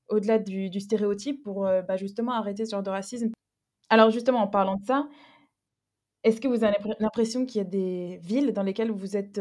au-delà 0.08 0.38
du, 0.38 0.80
stéréotype 0.80 1.42
pour 1.44 1.66
euh, 1.66 1.82
bah, 1.82 1.96
justement 1.96 2.32
arrêter 2.32 2.64
ce 2.64 2.72
genre 2.72 2.82
de 2.82 2.90
racisme. 2.90 3.30
Alors, 3.90 4.10
justement, 4.10 4.40
en 4.40 4.48
parlant 4.48 4.76
de 4.76 4.84
ça, 4.84 5.08
est-ce 6.24 6.40
que 6.40 6.48
vous 6.48 6.64
avez 6.64 6.76
l'impression 6.98 7.46
qu'il 7.46 7.58
y 7.58 7.60
a 7.60 7.68
des 7.68 8.18
villes 8.22 8.52
dans 8.52 8.62
lesquelles 8.62 8.90
vous 8.90 9.16
êtes 9.16 9.40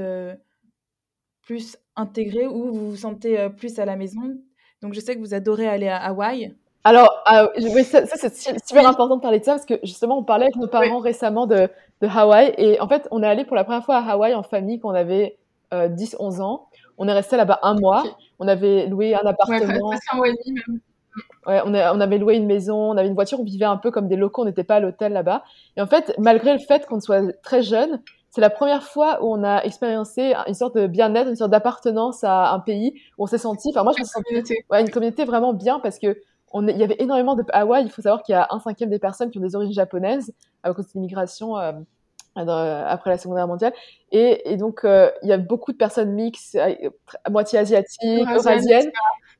plus 1.41 1.77
intégré 1.95 2.45
ou 2.45 2.71
vous 2.71 2.91
vous 2.91 2.97
sentez 2.97 3.49
plus 3.57 3.79
à 3.79 3.85
la 3.85 3.95
maison? 3.95 4.39
Donc, 4.81 4.93
je 4.93 4.99
sais 4.99 5.15
que 5.15 5.21
vous 5.21 5.33
adorez 5.33 5.67
aller 5.67 5.87
à 5.87 5.97
Hawaï. 5.97 6.55
Alors, 6.83 7.23
euh, 7.33 7.47
ça, 7.83 8.05
c'est 8.05 8.65
super 8.65 8.87
important 8.87 9.17
de 9.17 9.21
parler 9.21 9.39
de 9.39 9.45
ça 9.45 9.53
parce 9.53 9.65
que 9.65 9.75
justement, 9.83 10.19
on 10.19 10.23
parlait 10.23 10.45
avec 10.45 10.55
nos 10.55 10.67
parents 10.67 10.99
récemment 10.99 11.45
de, 11.45 11.69
de 12.01 12.07
Hawaï 12.07 12.53
et 12.57 12.79
en 12.79 12.87
fait, 12.87 13.07
on 13.11 13.21
est 13.23 13.27
allé 13.27 13.43
pour 13.43 13.55
la 13.55 13.63
première 13.63 13.83
fois 13.83 13.97
à 13.97 14.11
Hawaï 14.11 14.33
en 14.33 14.43
famille 14.43 14.79
quand 14.79 14.89
on 14.89 14.95
avait 14.95 15.37
10-11 15.71 16.39
euh, 16.39 16.43
ans. 16.43 16.69
On 16.97 17.07
est 17.07 17.13
resté 17.13 17.35
là-bas 17.37 17.59
un 17.63 17.75
mois. 17.75 18.03
On 18.39 18.47
avait 18.47 18.87
loué 18.87 19.15
un 19.15 19.25
appartement. 19.25 19.89
Ouais, 19.89 19.97
un 20.11 20.15
mois 20.15 20.29
et 20.29 20.31
demi 20.31 20.59
même. 20.67 20.79
Ouais, 21.47 21.61
on, 21.65 21.73
on, 21.73 22.01
avait 22.01 22.17
loué 22.19 22.35
une 22.35 22.45
maison, 22.45 22.91
on 22.91 22.97
avait 22.97 23.07
une 23.07 23.15
voiture, 23.15 23.39
on 23.39 23.43
vivait 23.43 23.65
un 23.65 23.77
peu 23.77 23.89
comme 23.89 24.07
des 24.07 24.15
locaux, 24.15 24.43
on 24.43 24.45
n'était 24.45 24.63
pas 24.63 24.75
à 24.75 24.79
l'hôtel 24.79 25.13
là-bas. 25.13 25.43
Et 25.75 25.81
en 25.81 25.87
fait, 25.87 26.13
malgré 26.19 26.53
le 26.53 26.59
fait 26.59 26.85
qu'on 26.85 26.99
soit 26.99 27.33
très 27.41 27.63
jeune, 27.63 28.01
c'est 28.29 28.41
la 28.41 28.49
première 28.49 28.83
fois 28.83 29.23
où 29.23 29.33
on 29.33 29.43
a 29.43 29.63
expériencé 29.63 30.35
une 30.47 30.53
sorte 30.53 30.75
de 30.75 30.85
bien-être, 30.85 31.27
une 31.27 31.35
sorte 31.35 31.51
d'appartenance 31.51 32.23
à 32.23 32.51
un 32.51 32.59
pays 32.59 32.93
où 33.17 33.23
on 33.23 33.25
s'est 33.25 33.37
senti. 33.37 33.69
Enfin, 33.69 33.83
moi, 33.83 33.93
je 33.97 34.01
me 34.01 34.05
sentais. 34.05 34.63
Ouais, 34.69 34.81
une 34.81 34.91
communauté 34.91 35.25
vraiment 35.25 35.53
bien 35.53 35.79
parce 35.79 35.97
que 35.97 36.17
il 36.53 36.77
y 36.77 36.83
avait 36.83 36.95
énormément 36.99 37.35
de 37.35 37.43
Hawaï. 37.51 37.83
Il 37.83 37.91
faut 37.91 38.01
savoir 38.01 38.23
qu'il 38.23 38.33
y 38.33 38.35
a 38.35 38.47
un 38.51 38.59
cinquième 38.59 38.89
des 38.89 38.99
personnes 38.99 39.31
qui 39.31 39.37
ont 39.37 39.41
des 39.41 39.55
origines 39.55 39.73
japonaises 39.73 40.33
à 40.63 40.73
cause 40.73 40.87
de 40.87 40.91
l'immigration 40.95 41.57
euh, 41.57 41.73
après 42.35 43.09
la 43.09 43.17
Seconde 43.17 43.37
Guerre 43.37 43.47
mondiale. 43.47 43.73
Et, 44.11 44.51
et 44.51 44.57
donc, 44.57 44.83
euh, 44.83 45.09
il 45.23 45.29
y 45.29 45.33
a 45.33 45.37
beaucoup 45.37 45.71
de 45.71 45.77
personnes 45.77 46.11
mixtes, 46.11 46.55
à 46.55 46.69
euh, 46.69 46.89
moitié 47.29 47.59
asiatiques, 47.59 48.27
eurasiennes. 48.29 48.91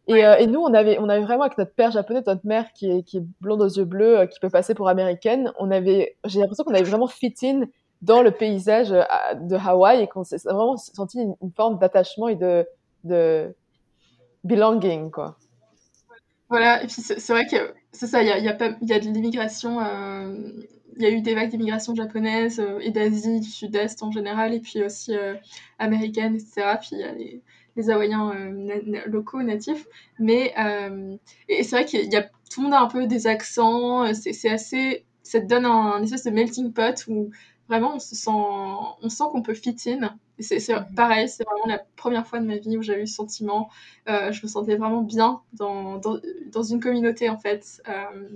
Et, 0.08 0.20
et, 0.20 0.48
nous, 0.48 0.62
on 0.62 0.74
avait, 0.74 0.98
on 1.00 1.10
avait 1.10 1.22
vraiment 1.22 1.44
avec 1.44 1.58
notre 1.58 1.74
père 1.74 1.92
japonais, 1.92 2.22
notre 2.26 2.46
mère 2.46 2.72
qui 2.74 2.90
est, 2.90 3.04
qui 3.04 3.18
est 3.18 3.24
blonde 3.42 3.62
aux 3.62 3.68
yeux 3.68 3.84
bleus, 3.84 4.26
qui 4.28 4.40
peut 4.40 4.50
passer 4.50 4.74
pour 4.74 4.88
américaine. 4.88 5.52
On 5.60 5.70
avait, 5.70 6.16
j'ai 6.26 6.40
l'impression 6.40 6.64
qu'on 6.64 6.74
avait 6.74 6.84
vraiment 6.84 7.08
fit 7.08 7.34
in 7.44 7.66
dans 8.02 8.22
le 8.22 8.32
paysage 8.32 8.90
de 8.90 9.56
Hawaï 9.56 10.02
et 10.02 10.08
qu'on 10.08 10.24
s'est 10.24 10.38
vraiment 10.46 10.78
senti 10.78 11.20
une, 11.20 11.36
une 11.42 11.52
forme 11.52 11.78
d'attachement 11.78 12.30
et 12.30 12.36
de, 12.36 12.66
de 13.04 13.54
belonging, 14.44 15.12
quoi. 15.12 15.36
Voilà, 16.50 16.82
et 16.82 16.88
puis 16.88 17.02
c'est 17.02 17.34
vrai 17.34 17.46
que 17.46 17.74
c'est 17.92 18.08
ça, 18.08 18.22
il 18.24 18.28
y 18.28 18.32
a, 18.32 18.38
y, 18.38 18.48
a 18.48 18.78
y 18.82 18.94
a 18.94 19.00
de 19.00 19.06
l'immigration, 19.06 19.82
euh, 19.82 20.34
il 20.96 21.02
y 21.04 21.06
a 21.06 21.10
eu 21.10 21.22
des 21.22 21.36
vagues 21.36 21.50
d'immigration 21.50 21.94
japonaise 21.94 22.64
et 22.82 22.92
d'Asie, 22.92 23.42
du 23.42 23.50
Sud-Est 23.50 24.02
en 24.02 24.12
général, 24.12 24.54
et 24.54 24.62
puis 24.62 24.82
aussi 24.82 25.14
américaine, 25.78 26.36
etc. 26.36 26.78
Puis 26.80 26.90
il 26.94 27.00
y 27.00 27.04
a 27.04 27.12
les, 27.12 27.42
les 27.76 27.90
Hawaïens 27.90 28.34
locaux, 29.06 29.44
natifs. 29.44 29.86
Mais 30.20 30.54
et 31.50 31.64
c'est 31.64 31.76
vrai 31.76 31.86
qu'il 31.86 32.12
y 32.12 32.16
a 32.16 32.24
tout 32.50 32.62
le 32.62 32.64
monde 32.64 32.74
a 32.74 32.82
un 32.82 32.88
peu 32.88 33.06
des 33.08 33.28
accents. 33.28 34.12
C'est 34.14 34.50
assez, 34.50 35.06
ça 35.24 35.40
te 35.42 35.46
donne 35.46 35.66
un 35.66 36.02
espèce 36.02 36.24
de 36.24 36.32
melting 36.32 36.74
pot 36.74 37.06
où 37.08 37.30
vraiment 37.68 37.96
on 37.96 38.00
se 38.00 38.16
sent, 38.16 38.32
on 38.32 39.10
sent 39.10 39.24
qu'on 39.32 39.42
peut 39.42 39.54
fit 39.54 39.76
in. 39.88 40.18
C'est 40.40 40.70
mhm. 40.70 40.94
pareil, 40.96 41.28
c'est 41.28 41.44
vraiment 41.44 41.66
la 41.66 41.80
première 41.96 42.28
fois 42.28 42.40
de 42.40 42.46
ma 42.46 42.58
vie 42.58 42.78
où 42.78 42.82
j'ai 42.82 43.02
eu 43.02 43.08
ce 43.08 43.16
sentiment. 43.16 43.70
Euh, 44.08 44.32
je 44.32 44.44
me 44.44 44.48
sentais 44.48 44.76
vraiment 44.76 45.02
bien 45.02 45.42
dans, 45.54 45.98
dans, 45.98 46.20
dans 46.52 46.64
une 46.64 46.80
communauté 46.80 47.30
en 47.30 47.38
fait. 47.38 47.82
Euh, 47.88 48.30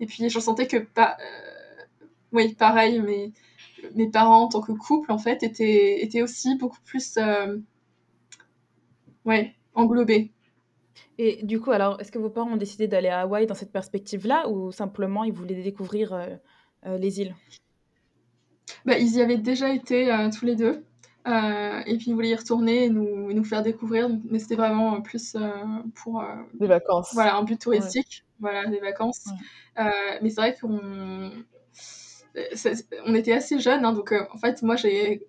et 0.00 0.06
puis 0.06 0.28
je 0.28 0.40
sentais 0.40 0.66
que, 0.66 0.78
pas, 0.78 1.16
euh, 1.20 2.06
oui, 2.32 2.54
pareil, 2.54 3.00
mais 3.00 3.32
mes 3.94 4.10
parents 4.10 4.42
en 4.42 4.48
tant 4.48 4.60
que 4.60 4.72
couple 4.72 5.12
en 5.12 5.18
fait 5.18 5.42
étaient, 5.42 6.02
étaient 6.02 6.22
aussi 6.22 6.56
beaucoup 6.56 6.80
plus, 6.84 7.18
ouais, 9.24 9.54
englobés. 9.74 10.32
Et 11.18 11.42
du 11.44 11.60
coup, 11.60 11.70
alors, 11.70 11.98
est-ce 12.00 12.12
que 12.12 12.18
vos 12.18 12.28
parents 12.28 12.52
ont 12.52 12.56
décidé 12.56 12.88
d'aller 12.88 13.08
à 13.08 13.20
Hawaï 13.20 13.46
dans 13.46 13.54
cette 13.54 13.72
perspective-là 13.72 14.48
ou 14.48 14.72
simplement 14.72 15.24
ils 15.24 15.32
voulaient 15.32 15.62
découvrir 15.62 16.38
les 16.84 17.20
îles? 17.20 17.34
Bah, 18.84 18.98
ils 18.98 19.16
y 19.16 19.20
avaient 19.20 19.36
déjà 19.36 19.70
été 19.70 20.12
euh, 20.12 20.30
tous 20.30 20.44
les 20.44 20.56
deux. 20.56 20.84
Euh, 21.26 21.80
et 21.86 21.96
puis 21.96 22.06
ils 22.10 22.14
voulaient 22.14 22.28
y 22.28 22.34
retourner 22.36 22.84
et 22.84 22.90
nous, 22.90 23.32
nous 23.32 23.44
faire 23.44 23.62
découvrir. 23.62 24.08
Mais 24.30 24.38
c'était 24.38 24.54
vraiment 24.54 25.00
plus 25.00 25.34
euh, 25.34 25.50
pour. 25.94 26.24
des 26.54 26.66
vacances. 26.66 27.10
Voilà, 27.14 27.36
un 27.36 27.42
but 27.42 27.60
touristique. 27.60 28.24
Voilà, 28.38 28.66
des 28.66 28.78
vacances. 28.80 29.26
mais 29.76 30.30
c'est 30.30 30.36
vrai 30.36 30.56
qu'on. 30.60 31.30
On 33.06 33.14
était 33.14 33.32
assez 33.32 33.58
jeunes, 33.58 33.86
hein, 33.86 33.94
donc 33.94 34.12
en 34.12 34.36
fait, 34.36 34.62
moi 34.62 34.76
j'ai 34.76 35.26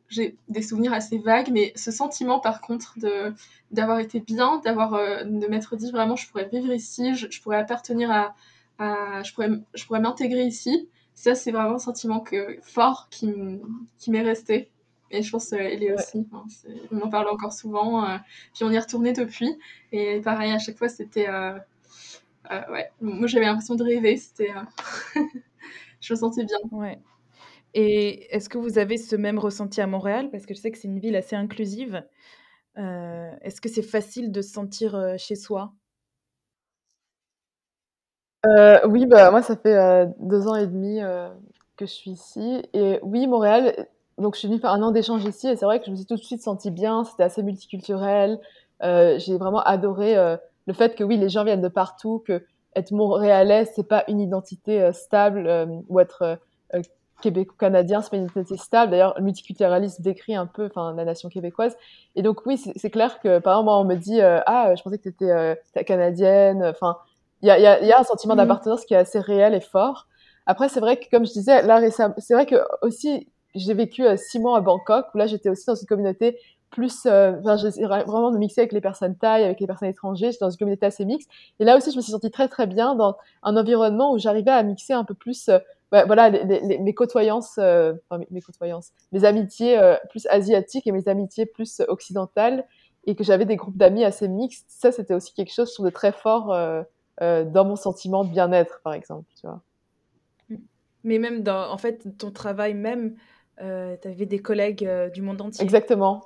des 0.50 0.62
souvenirs 0.62 0.92
assez 0.92 1.18
vagues, 1.18 1.48
mais 1.54 1.72
ce 1.78 1.90
sentiment 1.90 2.42
par 2.42 2.60
contre 2.60 3.00
de 3.00 3.34
d'avoir 3.72 4.00
été 4.00 4.20
bien, 4.20 4.60
d'avoir 4.66 4.92
de 5.24 5.48
m'être 5.48 5.78
dit 5.78 5.90
vraiment 5.90 6.18
je 6.18 6.28
pourrais 6.28 6.50
vivre 6.50 6.74
ici, 6.74 7.16
je, 7.16 7.28
je 7.32 7.42
pourrais 7.42 7.60
appartenir 7.60 8.12
à, 8.12 8.36
à, 8.78 9.24
je 9.24 9.34
pourrais 9.34 9.52
je 9.74 9.86
pourrais 9.86 10.02
m'intégrer 10.02 10.44
ici, 10.44 10.90
ça, 11.18 11.34
c'est 11.34 11.50
vraiment 11.50 11.74
un 11.74 11.80
sentiment 11.80 12.20
que, 12.20 12.60
fort 12.62 13.10
qui, 13.10 13.26
m'est 14.08 14.22
resté. 14.22 14.70
Et 15.10 15.24
je 15.24 15.32
pense 15.32 15.50
qu'elle 15.50 15.82
est 15.84 15.92
aussi. 15.92 16.28
on 16.92 17.02
en 17.02 17.10
parle 17.10 17.28
encore 17.30 17.54
souvent. 17.54 18.08
Euh, 18.08 18.18
puis 18.54 18.64
on 18.64 18.70
y 18.70 18.76
est 18.76 18.80
retourné 18.80 19.14
depuis. 19.14 19.58
Et 19.92 20.22
pareil, 20.22 20.52
à 20.52 20.60
chaque 20.60 20.78
fois, 20.78 20.90
c'était. 20.90 21.28
Euh, 21.28 21.58
euh, 22.52 22.72
ouais. 22.72 22.92
Moi, 23.02 23.26
j'avais 23.26 23.46
l'impression 23.46 23.74
de 23.74 23.84
rêver. 23.84 24.18
C'était. 24.18 24.52
je 26.02 26.14
me 26.14 26.20
sentais 26.20 26.46
bien. 26.46 26.60
Ouais. 26.72 27.00
Et 27.74 28.32
est-ce 28.36 28.48
que 28.48 28.60
vous 28.60 28.78
avez 28.78 28.98
ce 28.98 29.16
même 29.16 29.40
ressenti 29.40 29.82
à 29.82 29.88
Montréal? 29.88 30.30
Parce 30.30 30.46
que 30.46 30.54
je 30.54 30.60
sais 30.60 30.70
que 30.70 30.78
c'est 30.78 30.88
une 30.88 31.00
ville 31.00 31.16
assez 31.16 31.36
inclusive. 31.36 32.06
est-ce 32.76 33.60
que 33.60 33.70
c'est 33.70 33.82
facile 33.82 34.32
de 34.32 34.44
se 34.44 34.52
sentir 34.52 35.16
chez 35.18 35.36
soi? 35.36 35.74
Euh, 38.48 38.80
oui, 38.88 39.06
bah, 39.06 39.32
moi, 39.32 39.42
ça 39.42 39.56
fait 39.56 39.76
euh, 39.76 40.06
deux 40.20 40.48
ans 40.48 40.56
et 40.56 40.68
demi 40.68 41.02
euh, 41.02 41.30
que 41.76 41.86
je 41.86 41.92
suis 41.92 42.12
ici. 42.12 42.62
Et 42.74 43.00
oui, 43.04 43.28
Montréal, 43.28 43.88
donc 44.18 44.36
je 44.36 44.40
suis 44.40 44.48
venue 44.48 44.60
faire 44.60 44.72
un 44.72 44.82
an 44.82 44.92
d'échange 44.92 45.24
ici 45.26 45.48
et 45.48 45.56
c'est 45.56 45.66
vrai 45.66 45.80
que 45.80 45.86
je 45.86 45.92
me 45.92 45.96
suis 45.96 46.06
tout 46.06 46.16
de 46.16 46.22
suite 46.22 46.42
sentie 46.42 46.72
bien. 46.72 47.04
C'était 47.04 47.24
assez 47.24 47.44
multiculturel. 47.44 48.40
j'ai 48.82 49.38
vraiment 49.38 49.62
adoré 49.62 50.16
le 50.66 50.74
fait 50.74 50.96
que 50.96 51.04
oui, 51.04 51.18
les 51.18 51.30
gens 51.30 51.44
viennent 51.44 51.62
de 51.62 51.68
partout, 51.68 52.24
que 52.26 52.44
être 52.76 52.92
montréalais, 52.92 53.66
c'est 53.76 53.88
pas 53.88 54.04
une 54.08 54.20
identité 54.20 54.92
stable 54.92 55.68
ou 55.88 56.00
être 56.00 56.40
québécois-canadien, 57.22 58.02
c'est 58.02 58.12
pas 58.12 58.18
une 58.18 58.26
identité 58.26 58.58
stable. 58.58 58.92
D'ailleurs, 58.92 59.14
le 59.18 59.24
multiculturalisme 59.24 60.02
décrit 60.04 60.36
un 60.36 60.48
peu 60.48 60.70
la 60.76 61.06
nation 61.06 61.30
québécoise. 61.30 61.76
Et 62.16 62.22
donc, 62.24 62.46
oui, 62.46 62.58
c'est 62.58 62.90
clair 62.90 63.20
que, 63.20 63.40
par 63.40 63.54
exemple, 63.54 63.66
moi, 63.66 63.80
on 63.80 63.84
me 63.86 63.96
dit 63.96 64.20
Ah, 64.22 64.74
je 64.76 64.82
pensais 64.82 64.98
que 64.98 65.10
tu 65.10 65.10
étais 65.10 65.84
canadienne. 65.86 66.64
Enfin, 66.64 66.98
il 67.42 67.48
y 67.48 67.52
a, 67.52 67.60
y, 67.60 67.66
a, 67.66 67.84
y 67.84 67.92
a, 67.92 68.00
un 68.00 68.04
sentiment 68.04 68.34
mm. 68.34 68.38
d'appartenance 68.38 68.86
qui 68.86 68.94
est 68.94 68.98
assez 68.98 69.20
réel 69.20 69.54
et 69.54 69.62
fort. 69.62 70.08
Après, 70.46 70.70
c'est 70.70 70.80
vrai 70.80 70.98
que, 70.98 71.10
comme 71.10 71.26
je 71.26 71.34
disais, 71.34 71.62
là 71.64 71.78
récemment, 71.78 72.16
c'est 72.18 72.34
vrai 72.34 72.46
que 72.46 72.56
aussi, 72.82 73.28
j'ai 73.54 73.74
vécu 73.74 74.06
euh, 74.06 74.16
six 74.18 74.40
mois 74.40 74.58
à 74.58 74.62
Bangkok, 74.62 75.08
où 75.14 75.18
là, 75.18 75.28
j'étais 75.28 75.50
aussi 75.50 75.66
dans 75.66 75.76
une 75.76 75.88
communauté 75.88 76.38
plus, 76.70 77.06
euh, 77.06 77.34
enfin, 77.40 77.56
vraiment 78.06 78.32
de 78.32 78.38
mixer 78.38 78.62
avec 78.62 78.74
les 78.74 78.82
personnes 78.82 79.16
thaï, 79.16 79.44
avec 79.44 79.60
les 79.60 79.68
personnes 79.68 79.90
étrangères, 79.90 80.32
j'étais 80.32 80.46
dans 80.46 80.50
une 80.50 80.58
communauté 80.58 80.86
assez 80.86 81.06
mixte. 81.06 81.30
Et 81.60 81.66
là 81.66 81.78
aussi, 81.78 81.92
je 81.92 81.98
me 81.98 82.02
suis 82.02 82.12
sentie 82.12 82.32
très, 82.32 82.48
très 82.48 82.68
bien 82.68 82.96
dans 82.96 83.16
un 83.44 83.56
environnement 83.58 84.14
où 84.14 84.18
j'arrivais 84.18 84.52
à 84.52 84.64
mixer 84.64 84.94
un 84.94 85.04
peu 85.04 85.14
plus, 85.14 85.50
euh, 85.50 85.60
bah, 85.92 86.06
voilà, 86.06 86.30
les, 86.30 86.60
les, 86.62 86.78
mes 86.80 86.94
côtoyances, 86.94 87.58
euh, 87.58 87.94
enfin, 88.10 88.20
mes, 88.20 88.28
mes, 88.32 88.42
côtoyances, 88.42 88.92
mes 89.12 89.24
amitiés 89.24 89.80
plus 90.10 90.28
asiatiques 90.28 90.88
et 90.88 90.92
mes 90.92 91.08
amitiés 91.08 91.46
plus 91.46 91.82
occidentales, 91.88 92.66
et 93.06 93.16
que 93.16 93.24
j'avais 93.24 93.46
des 93.46 93.56
groupes 93.56 93.78
d'amis 93.78 94.04
assez 94.04 94.28
mixtes. 94.28 94.66
Ça, 94.68 94.92
c'était 94.92 95.14
aussi 95.14 95.34
quelque 95.34 95.54
chose, 95.54 95.74
je 95.78 95.82
de 95.82 95.90
très 95.90 96.12
fort, 96.12 96.54
euh, 97.22 97.44
dans 97.44 97.66
mon 97.66 97.76
sentiment 97.76 98.24
de 98.24 98.30
bien-être, 98.30 98.82
par 98.84 98.94
exemple. 98.94 99.26
Tu 99.40 99.48
vois. 99.48 99.62
Mais 101.04 101.20
même 101.20 101.42
dans, 101.42 101.72
en 101.72 101.78
fait, 101.78 102.18
ton 102.18 102.32
travail 102.32 102.74
même, 102.74 103.16
euh, 103.62 103.96
tu 104.02 104.08
avais 104.08 104.26
des 104.26 104.40
collègues 104.40 104.86
euh, 104.86 105.10
du 105.10 105.22
monde 105.22 105.42
entier. 105.42 105.64
Exactement. 105.64 106.24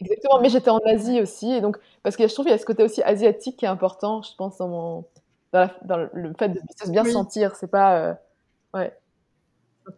Exactement, 0.00 0.40
mais 0.40 0.48
j'étais 0.48 0.70
en 0.70 0.78
Asie 0.78 1.20
aussi, 1.20 1.50
et 1.52 1.60
donc 1.60 1.76
parce 2.04 2.16
que 2.16 2.28
je 2.28 2.32
trouve 2.32 2.44
qu'il 2.44 2.52
y 2.52 2.54
a 2.54 2.58
ce 2.58 2.64
côté 2.64 2.84
aussi 2.84 3.02
asiatique 3.02 3.56
qui 3.56 3.64
est 3.64 3.68
important, 3.68 4.22
je 4.22 4.30
pense, 4.36 4.56
dans 4.58 4.68
mon 4.68 5.04
dans, 5.52 5.68
dans 5.82 6.08
le 6.12 6.32
fait 6.38 6.50
de 6.50 6.60
se 6.80 6.88
bien 6.90 7.04
sentir. 7.04 7.56
C'est 7.56 7.66
pas 7.66 8.16
ouais. 8.74 8.92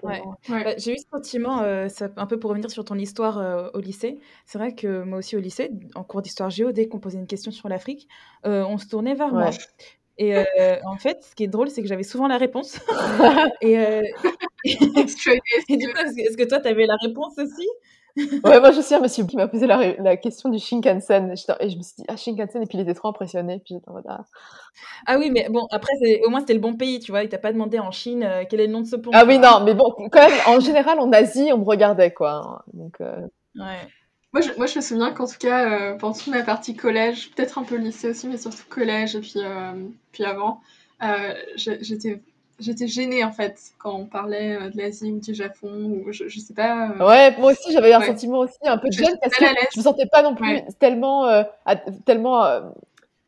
Ouais. 0.02 0.22
Bah, 0.48 0.76
j'ai 0.78 0.92
eu 0.94 0.96
ce 0.96 1.04
sentiment, 1.12 1.58
un 1.60 2.26
peu 2.26 2.38
pour 2.38 2.48
revenir 2.48 2.70
sur 2.70 2.82
ton 2.84 2.94
histoire 2.94 3.72
au 3.74 3.80
lycée. 3.80 4.18
C'est 4.46 4.56
vrai 4.56 4.74
que 4.74 5.02
moi 5.02 5.18
aussi 5.18 5.36
au 5.36 5.40
lycée, 5.40 5.70
en 5.94 6.04
cours 6.04 6.22
d'histoire 6.22 6.48
géo, 6.48 6.72
dès 6.72 6.88
qu'on 6.88 7.00
posait 7.00 7.18
une 7.18 7.26
question 7.26 7.50
sur 7.50 7.68
l'Afrique, 7.68 8.08
on 8.44 8.78
se 8.78 8.86
tournait 8.86 9.14
vers 9.14 9.32
moi. 9.32 9.50
Et 10.20 10.36
euh, 10.36 10.76
en 10.84 10.98
fait, 10.98 11.24
ce 11.24 11.34
qui 11.34 11.44
est 11.44 11.48
drôle, 11.48 11.70
c'est 11.70 11.80
que 11.80 11.88
j'avais 11.88 12.02
souvent 12.02 12.28
la 12.28 12.36
réponse. 12.36 12.78
et, 13.62 13.78
euh... 13.78 14.02
et, 14.64 14.76
du 15.78 15.88
coup, 15.88 15.98
est-ce 15.98 16.36
que 16.36 16.46
toi, 16.46 16.60
tu 16.60 16.68
avais 16.68 16.84
la 16.84 16.96
réponse 17.02 17.38
aussi? 17.38 17.66
Ouais, 18.44 18.58
moi 18.58 18.72
je 18.72 18.80
suis 18.80 18.92
un 18.96 19.00
monsieur 19.00 19.24
qui 19.24 19.36
m'a 19.36 19.46
posé 19.46 19.68
la, 19.68 19.94
la, 19.98 20.16
question 20.16 20.48
du 20.48 20.58
Shinkansen. 20.58 21.32
Et 21.60 21.70
je 21.70 21.76
me 21.76 21.82
suis 21.82 21.94
dit, 21.98 22.04
ah, 22.08 22.16
Shinkansen, 22.16 22.60
et 22.60 22.66
puis 22.66 22.76
il 22.76 22.80
était 22.80 22.92
trop 22.92 23.08
impressionné. 23.08 23.62
Puis 23.64 23.76
j'étais 23.76 23.88
en 23.88 23.92
mode, 23.92 24.04
ah. 24.08 24.24
ah. 25.06 25.16
oui, 25.16 25.30
mais 25.30 25.48
bon, 25.48 25.66
après, 25.70 25.92
au 26.26 26.28
moins 26.28 26.40
c'était 26.40 26.54
le 26.54 26.60
bon 26.60 26.74
pays, 26.74 26.98
tu 26.98 27.12
vois. 27.12 27.22
Il 27.22 27.28
t'a 27.28 27.38
pas 27.38 27.52
demandé 27.52 27.78
en 27.78 27.92
Chine 27.92 28.24
euh, 28.24 28.42
quel 28.50 28.60
est 28.60 28.66
le 28.66 28.72
nom 28.72 28.80
de 28.80 28.86
ce 28.86 28.96
pont. 28.96 29.12
Ah 29.14 29.24
oui, 29.24 29.38
non, 29.38 29.60
mais 29.64 29.74
bon, 29.74 29.94
quand 30.10 30.28
même, 30.28 30.38
en 30.48 30.58
général, 30.58 30.98
en 30.98 31.12
Asie, 31.12 31.50
on 31.54 31.58
me 31.58 31.64
regardait, 31.64 32.12
quoi. 32.12 32.64
Donc, 32.74 33.00
euh... 33.00 33.22
ouais. 33.54 33.86
Moi 34.32 34.42
je, 34.42 34.52
moi, 34.56 34.66
je 34.66 34.76
me 34.76 34.80
souviens 34.80 35.10
qu'en 35.12 35.26
tout 35.26 35.38
cas, 35.38 35.68
euh, 35.70 35.96
pendant 35.96 36.14
toute 36.14 36.28
ma 36.28 36.42
partie 36.42 36.76
collège, 36.76 37.30
peut-être 37.32 37.58
un 37.58 37.64
peu 37.64 37.76
lycée 37.76 38.10
aussi, 38.10 38.28
mais 38.28 38.36
surtout 38.36 38.62
collège 38.68 39.16
et 39.16 39.20
puis, 39.20 39.34
euh, 39.36 39.72
puis 40.12 40.24
avant, 40.24 40.60
euh, 41.02 41.34
j'étais 41.56 42.20
j'étais 42.60 42.86
gênée 42.86 43.24
en 43.24 43.32
fait 43.32 43.58
quand 43.78 43.94
on 43.94 44.04
parlait 44.04 44.70
de 44.70 44.76
l'Asie 44.76 45.10
ou 45.10 45.18
du 45.18 45.34
Japon 45.34 46.02
ou 46.04 46.12
je, 46.12 46.28
je 46.28 46.38
sais 46.38 46.54
pas. 46.54 46.90
Euh, 46.90 47.06
ouais, 47.08 47.36
moi 47.38 47.52
aussi 47.52 47.72
j'avais 47.72 47.92
un 47.92 48.02
sentiment 48.02 48.40
aussi 48.40 48.58
un 48.64 48.76
peu 48.78 48.88
de 48.88 48.92
gêne 48.92 49.16
parce 49.20 49.34
que 49.34 49.44
je 49.72 49.78
me 49.78 49.82
sentais 49.82 50.06
pas 50.06 50.22
non 50.22 50.34
plus 50.34 50.60
tellement 50.78 51.26
euh, 51.26 51.42
tellement 52.04 52.44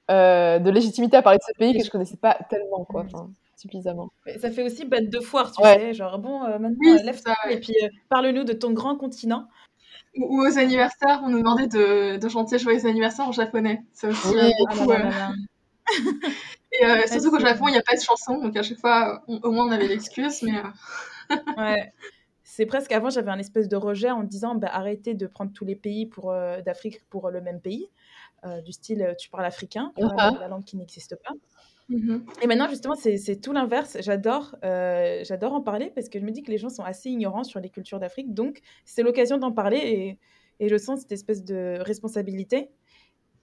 de 0.08 0.70
légitimité 0.70 1.16
à 1.16 1.22
parler 1.22 1.38
de 1.38 1.44
ce 1.44 1.58
pays 1.58 1.76
que 1.76 1.84
je 1.84 1.90
connaissais 1.90 2.18
pas 2.18 2.38
tellement 2.48 2.84
quoi. 2.84 3.06
Enfin, 3.06 3.30
suffisamment. 3.56 4.10
Ça 4.38 4.50
fait 4.50 4.62
aussi 4.62 4.84
bête 4.84 5.10
de 5.10 5.18
foire, 5.20 5.50
tu 5.50 5.62
sais, 5.64 5.94
genre 5.94 6.18
bon, 6.18 6.40
maintenant 6.60 6.94
lève-toi 7.02 7.34
et 7.50 7.58
puis 7.58 7.74
parle-nous 8.08 8.44
de 8.44 8.52
ton 8.52 8.70
grand 8.72 8.96
continent. 8.96 9.48
Ou 10.16 10.42
aux 10.42 10.58
anniversaires, 10.58 11.22
on 11.24 11.30
nous 11.30 11.38
demandait 11.38 11.68
de, 11.68 12.18
de 12.18 12.28
chanter 12.28 12.58
Joyeux 12.58 12.86
anniversaire 12.86 13.26
en 13.26 13.32
japonais. 13.32 13.82
Ça 13.92 14.08
aussi, 14.08 14.28
oui. 14.28 14.52
beaucoup. 14.58 14.92
Ah 14.92 15.32
et 16.72 16.84
euh, 16.84 17.06
surtout 17.06 17.30
qu'au 17.30 17.40
Japon, 17.40 17.68
il 17.68 17.72
n'y 17.72 17.78
a 17.78 17.82
pas 17.82 17.96
de 17.96 18.02
chanson, 18.02 18.38
donc 18.38 18.56
à 18.56 18.62
chaque 18.62 18.78
fois, 18.78 19.22
au 19.26 19.50
moins, 19.50 19.66
on 19.66 19.70
avait 19.70 19.88
l'excuse. 19.88 20.42
Mais 20.42 20.58
euh, 20.58 21.36
ouais. 21.56 21.92
C'est 22.44 22.66
presque 22.66 22.92
avant, 22.92 23.08
j'avais 23.08 23.30
un 23.30 23.38
espèce 23.38 23.68
de 23.68 23.76
rejet 23.76 24.10
en 24.10 24.22
disant 24.22 24.54
bah, 24.54 24.68
arrêtez 24.70 25.14
de 25.14 25.26
prendre 25.26 25.52
tous 25.52 25.64
les 25.64 25.76
pays 25.76 26.06
pour, 26.06 26.30
euh, 26.30 26.60
d'Afrique 26.60 27.00
pour 27.08 27.30
le 27.30 27.40
même 27.40 27.60
pays. 27.60 27.88
du 28.64 28.72
style, 28.72 29.14
tu 29.18 29.30
parles 29.30 29.46
africain, 29.46 29.92
la 29.96 30.48
langue 30.48 30.64
qui 30.64 30.76
n'existe 30.76 31.16
pas. 31.16 31.32
Mm-hmm. 31.90 32.20
Et 32.42 32.46
maintenant, 32.46 32.68
justement, 32.68 32.94
c'est 32.94 33.40
tout 33.40 33.52
l'inverse. 33.52 33.96
J'adore 34.00 34.56
j'adore 34.62 35.52
en 35.52 35.60
parler 35.60 35.90
parce 35.94 36.08
que 36.08 36.18
je 36.18 36.24
me 36.24 36.30
dis 36.30 36.42
que 36.42 36.50
les 36.50 36.58
gens 36.58 36.68
sont 36.68 36.84
assez 36.84 37.10
ignorants 37.10 37.44
sur 37.44 37.60
les 37.60 37.70
cultures 37.70 37.98
d'Afrique. 37.98 38.32
Donc, 38.32 38.60
c'est 38.84 39.02
l'occasion 39.02 39.38
d'en 39.38 39.52
parler 39.52 39.78
et, 39.78 40.18
et, 40.64 40.68
je 40.68 40.76
sens 40.76 41.00
cette 41.00 41.12
espèce 41.12 41.44
de 41.44 41.78
responsabilité. 41.80 42.70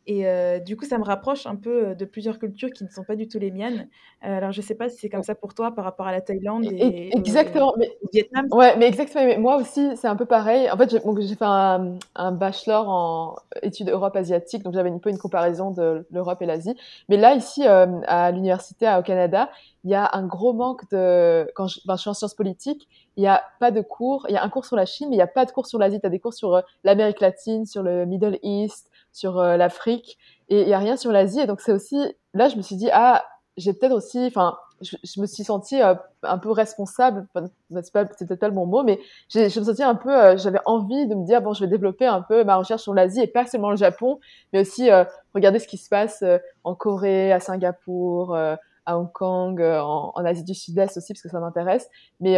Et 0.10 0.26
euh, 0.26 0.58
du 0.58 0.76
coup, 0.76 0.86
ça 0.86 0.98
me 0.98 1.04
rapproche 1.04 1.46
un 1.46 1.56
peu 1.56 1.94
de 1.94 2.04
plusieurs 2.04 2.40
cultures 2.40 2.72
qui 2.72 2.84
ne 2.84 2.90
sont 2.90 3.04
pas 3.04 3.16
du 3.16 3.28
tout 3.28 3.38
les 3.38 3.52
miennes. 3.52 3.88
Euh, 4.26 4.38
alors, 4.38 4.52
je 4.52 4.60
ne 4.60 4.66
sais 4.66 4.74
pas 4.74 4.90
si 4.90 4.98
c'est 4.98 5.08
comme 5.08 5.22
ça 5.22 5.36
pour 5.36 5.54
toi 5.54 5.70
par 5.70 5.86
rapport 5.86 6.08
à 6.08 6.12
la 6.12 6.20
Thaïlande 6.20 6.66
et, 6.66 7.16
exactement, 7.16 7.76
mais, 7.78 7.92
au 8.02 8.10
Vietnam. 8.12 8.48
Ouais, 8.50 8.76
mais 8.76 8.88
exactement. 8.88 9.38
moi 9.38 9.58
aussi, 9.58 9.96
c'est 9.98 10.08
un 10.08 10.16
peu 10.16 10.26
pareil. 10.26 10.68
En 10.72 10.78
fait, 10.78 10.90
j'ai 10.90 11.36
fait 11.36 11.46
un, 11.46 12.00
un, 12.16 12.32
bachelor 12.32 12.90
en 12.90 13.36
études 13.62 13.90
Europe 13.90 14.16
asiatique, 14.16 14.64
donc 14.64 14.74
j'avais 14.74 14.90
un 14.90 14.98
peu 14.98 15.12
une 15.12 15.20
comparaison 15.20 15.70
de 15.70 16.08
l'Europe 16.10 16.42
et 16.42 16.48
l'Asie. 16.48 16.76
Mais 17.08 17.18
là, 17.18 17.36
ici, 17.36 17.68
euh, 17.68 17.86
à 18.08 18.32
l'université 18.32 18.92
au 18.98 19.04
Canada, 19.04 19.52
il 19.84 19.92
y 19.92 19.96
a 19.96 20.10
un 20.14 20.26
gros 20.26 20.54
manque 20.54 20.90
de. 20.90 21.48
Quand 21.54 21.68
je, 21.68 21.82
ben, 21.86 21.98
je 21.98 22.02
suis 22.02 22.10
en 22.10 22.16
sciences 22.16 22.34
politiques, 22.34 22.88
il 23.16 23.22
n'y 23.22 23.28
a 23.28 23.44
pas 23.60 23.70
de 23.70 23.82
cours. 23.82 24.26
Il 24.28 24.34
y 24.34 24.38
a 24.38 24.44
un 24.44 24.50
cours 24.50 24.66
sur 24.66 24.76
la 24.76 24.88
Chine, 24.88 25.10
mais 25.10 25.18
il 25.18 25.20
n'y 25.20 25.24
a 25.24 25.28
pas 25.28 25.46
de 25.46 25.52
cours 25.52 25.68
sur 25.68 25.78
l'Asie. 25.78 26.00
Tu 26.00 26.08
as 26.08 26.10
des 26.10 26.20
cours 26.20 26.34
sur 26.34 26.64
l'Amérique 26.84 27.20
latine, 27.20 27.68
sur 27.68 27.84
le 27.84 28.08
Middle 28.08 28.40
East, 28.42 28.89
sur 29.12 29.40
euh, 29.40 29.58
l'Afrique 29.58 30.18
et 30.50 30.62
il 30.62 30.68
y 30.68 30.74
a 30.74 30.80
rien 30.80 30.98
sur 30.98 31.12
l'Asie. 31.12 31.40
Et 31.42 31.48
donc 31.48 31.62
c'est 31.62 31.72
aussi 31.72 31.98
là 32.34 32.50
je 32.50 32.56
me 32.56 32.62
suis 32.62 32.76
dit 32.76 32.90
ah 32.92 33.26
j'ai 33.58 33.74
peut-être 33.74 33.94
aussi 33.94 34.26
enfin 34.26 34.58
je, 34.82 35.20
me 35.20 35.26
suis 35.26 35.44
sentie 35.44 35.82
euh, 35.82 35.94
un 36.24 36.38
peu 36.38 36.52
responsable. 36.52 37.28
C'est 37.34 37.94
pas 37.94 38.06
c'est 38.18 38.28
peut-être 38.28 38.40
pas 38.40 38.48
le 38.48 38.54
bon 38.54 38.66
mot 38.66 38.84
mais 38.84 39.00
je 39.30 39.60
me 39.60 39.66
sentais 39.66 39.84
un 39.84 39.96
peu 39.96 40.14
euh, 40.14 40.38
j'avais 40.38 40.60
envie 40.66 41.08
de 41.08 41.16
me 41.16 41.26
dire 41.26 41.42
bon 41.42 41.54
je 41.54 41.64
vais 41.64 41.70
développer 41.70 42.06
un 42.06 42.22
peu 42.22 42.44
ma 42.44 42.56
recherche 42.56 42.84
sur 42.84 42.94
l'Asie 42.94 43.22
et 43.22 43.28
pas 43.28 43.46
seulement 43.46 43.72
le 43.72 43.78
Japon 43.78 44.20
mais 44.54 44.62
aussi 44.62 44.90
regarder 45.34 45.60
ce 45.60 45.68
qui 45.68 45.78
se 45.78 45.90
passe 45.90 46.24
en 46.64 46.76
Corée 46.76 47.32
à 47.32 47.40
Singapour 47.40 48.36
à 48.36 48.98
Hong 48.98 49.12
Kong 49.12 49.62
en, 49.62 50.12
en, 50.16 50.26
Asie 50.26 50.44
du 50.44 50.56
Sud-Est 50.56 50.98
aussi 50.98 51.14
parce 51.14 51.22
que 51.22 51.30
ça 51.30 51.40
m'intéresse. 51.40 51.90
Mais 52.22 52.38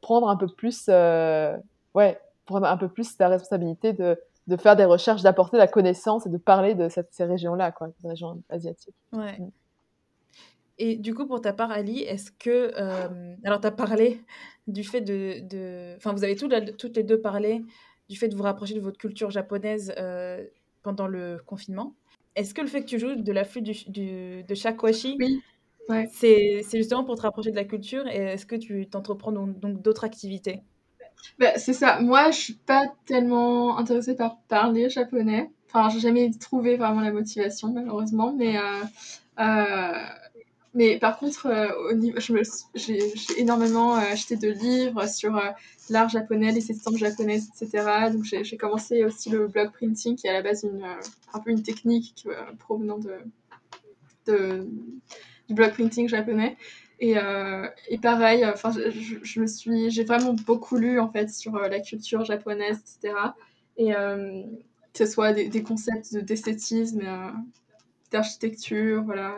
prendre 0.00 0.28
un 0.28 0.36
peu 0.36 0.46
plus 0.46 0.88
ouais 1.94 2.18
prendre 2.46 2.66
un 2.66 2.76
peu 2.76 2.88
plus 2.88 3.18
la 3.18 3.28
responsabilité 3.28 3.92
de 3.92 4.18
de 4.46 4.56
faire 4.56 4.76
des 4.76 4.84
recherches, 4.84 5.22
d'apporter 5.22 5.56
la 5.56 5.66
connaissance 5.66 6.26
et 6.26 6.30
de 6.30 6.36
parler 6.36 6.74
de 6.74 6.88
cette, 6.88 7.08
ces 7.12 7.24
régions-là, 7.24 7.72
quoi, 7.72 7.88
ces 8.00 8.08
régions 8.08 8.42
asiatiques. 8.48 8.94
Ouais. 9.12 9.38
Mm. 9.38 9.50
Et 10.78 10.96
du 10.96 11.14
coup, 11.14 11.26
pour 11.26 11.40
ta 11.40 11.52
part, 11.52 11.70
Ali, 11.70 12.00
est-ce 12.00 12.32
que. 12.32 12.72
Euh, 12.76 13.36
alors, 13.44 13.60
tu 13.60 13.66
as 13.66 13.70
parlé 13.70 14.20
du 14.66 14.82
fait 14.82 15.00
de. 15.00 15.96
Enfin, 15.96 16.12
vous 16.12 16.24
avez 16.24 16.36
toutes, 16.36 16.76
toutes 16.76 16.96
les 16.96 17.04
deux 17.04 17.20
parlé 17.20 17.62
du 18.08 18.16
fait 18.16 18.28
de 18.28 18.36
vous 18.36 18.42
rapprocher 18.42 18.74
de 18.74 18.80
votre 18.80 18.98
culture 18.98 19.30
japonaise 19.30 19.94
euh, 19.98 20.44
pendant 20.82 21.06
le 21.06 21.40
confinement. 21.46 21.94
Est-ce 22.36 22.52
que 22.52 22.60
le 22.60 22.66
fait 22.66 22.82
que 22.82 22.86
tu 22.86 22.98
joues 22.98 23.14
de 23.14 23.32
la 23.32 23.44
flûte 23.44 23.64
du, 23.64 23.90
du, 23.90 24.42
de 24.42 24.54
shakuhachi, 24.54 25.16
oui. 25.20 25.40
ouais. 25.88 26.08
c'est 26.12 26.62
justement 26.72 27.04
pour 27.04 27.14
te 27.14 27.22
rapprocher 27.22 27.50
de 27.50 27.56
la 27.56 27.64
culture 27.64 28.06
et 28.08 28.16
est-ce 28.16 28.44
que 28.44 28.56
tu 28.56 28.88
t'entreprends 28.88 29.32
donc 29.32 29.80
d'autres 29.80 30.04
activités? 30.04 30.62
Bah, 31.38 31.58
c'est 31.58 31.72
ça. 31.72 32.00
Moi, 32.00 32.30
je 32.30 32.38
suis 32.38 32.52
pas 32.54 32.92
tellement 33.06 33.76
intéressée 33.78 34.14
par 34.14 34.38
parler 34.48 34.88
japonais. 34.88 35.50
Enfin, 35.68 35.88
j'ai 35.90 36.00
jamais 36.00 36.30
trouvé 36.30 36.76
vraiment 36.76 37.00
la 37.00 37.10
motivation, 37.12 37.72
malheureusement. 37.72 38.32
Mais, 38.32 38.56
euh, 38.56 38.82
euh, 39.40 40.04
mais 40.74 40.98
par 40.98 41.18
contre, 41.18 41.46
euh, 41.46 41.90
au 41.90 41.94
niveau, 41.94 42.18
j'ai 42.74 42.98
énormément 43.36 43.94
acheté 43.94 44.36
de 44.36 44.48
livres 44.48 45.08
sur 45.08 45.40
l'art 45.90 46.08
japonais, 46.08 46.52
les 46.52 46.70
estampes 46.70 46.96
japonaises, 46.96 47.48
etc. 47.60 48.12
Donc, 48.12 48.24
j'ai 48.24 48.56
commencé 48.56 49.04
aussi 49.04 49.30
le 49.30 49.48
block 49.48 49.72
printing, 49.72 50.16
qui 50.16 50.28
est 50.28 50.30
à 50.30 50.34
la 50.34 50.42
base 50.42 50.62
une, 50.62 50.84
un 51.32 51.40
peu 51.40 51.50
une 51.50 51.62
technique 51.62 52.28
provenant 52.60 52.98
de, 54.26 54.68
du 55.48 55.54
block 55.54 55.72
printing 55.72 56.08
japonais. 56.08 56.56
Et, 57.00 57.18
euh, 57.18 57.68
et 57.88 57.98
pareil, 57.98 58.44
enfin, 58.46 58.70
je, 58.72 59.18
je, 59.22 59.46
suis, 59.46 59.90
j'ai 59.90 60.04
vraiment 60.04 60.34
beaucoup 60.34 60.76
lu 60.76 61.00
en 61.00 61.10
fait 61.10 61.28
sur 61.28 61.56
euh, 61.56 61.68
la 61.68 61.80
culture 61.80 62.24
japonaise, 62.24 62.78
etc. 62.78 63.14
Et 63.76 63.94
euh, 63.94 64.42
que 64.92 65.04
ce 65.04 65.06
soit 65.06 65.32
des, 65.32 65.62
concepts 65.62 66.16
d'esthétisme, 66.16 67.00
euh, 67.04 67.30
d'architecture, 68.12 69.02
voilà, 69.02 69.36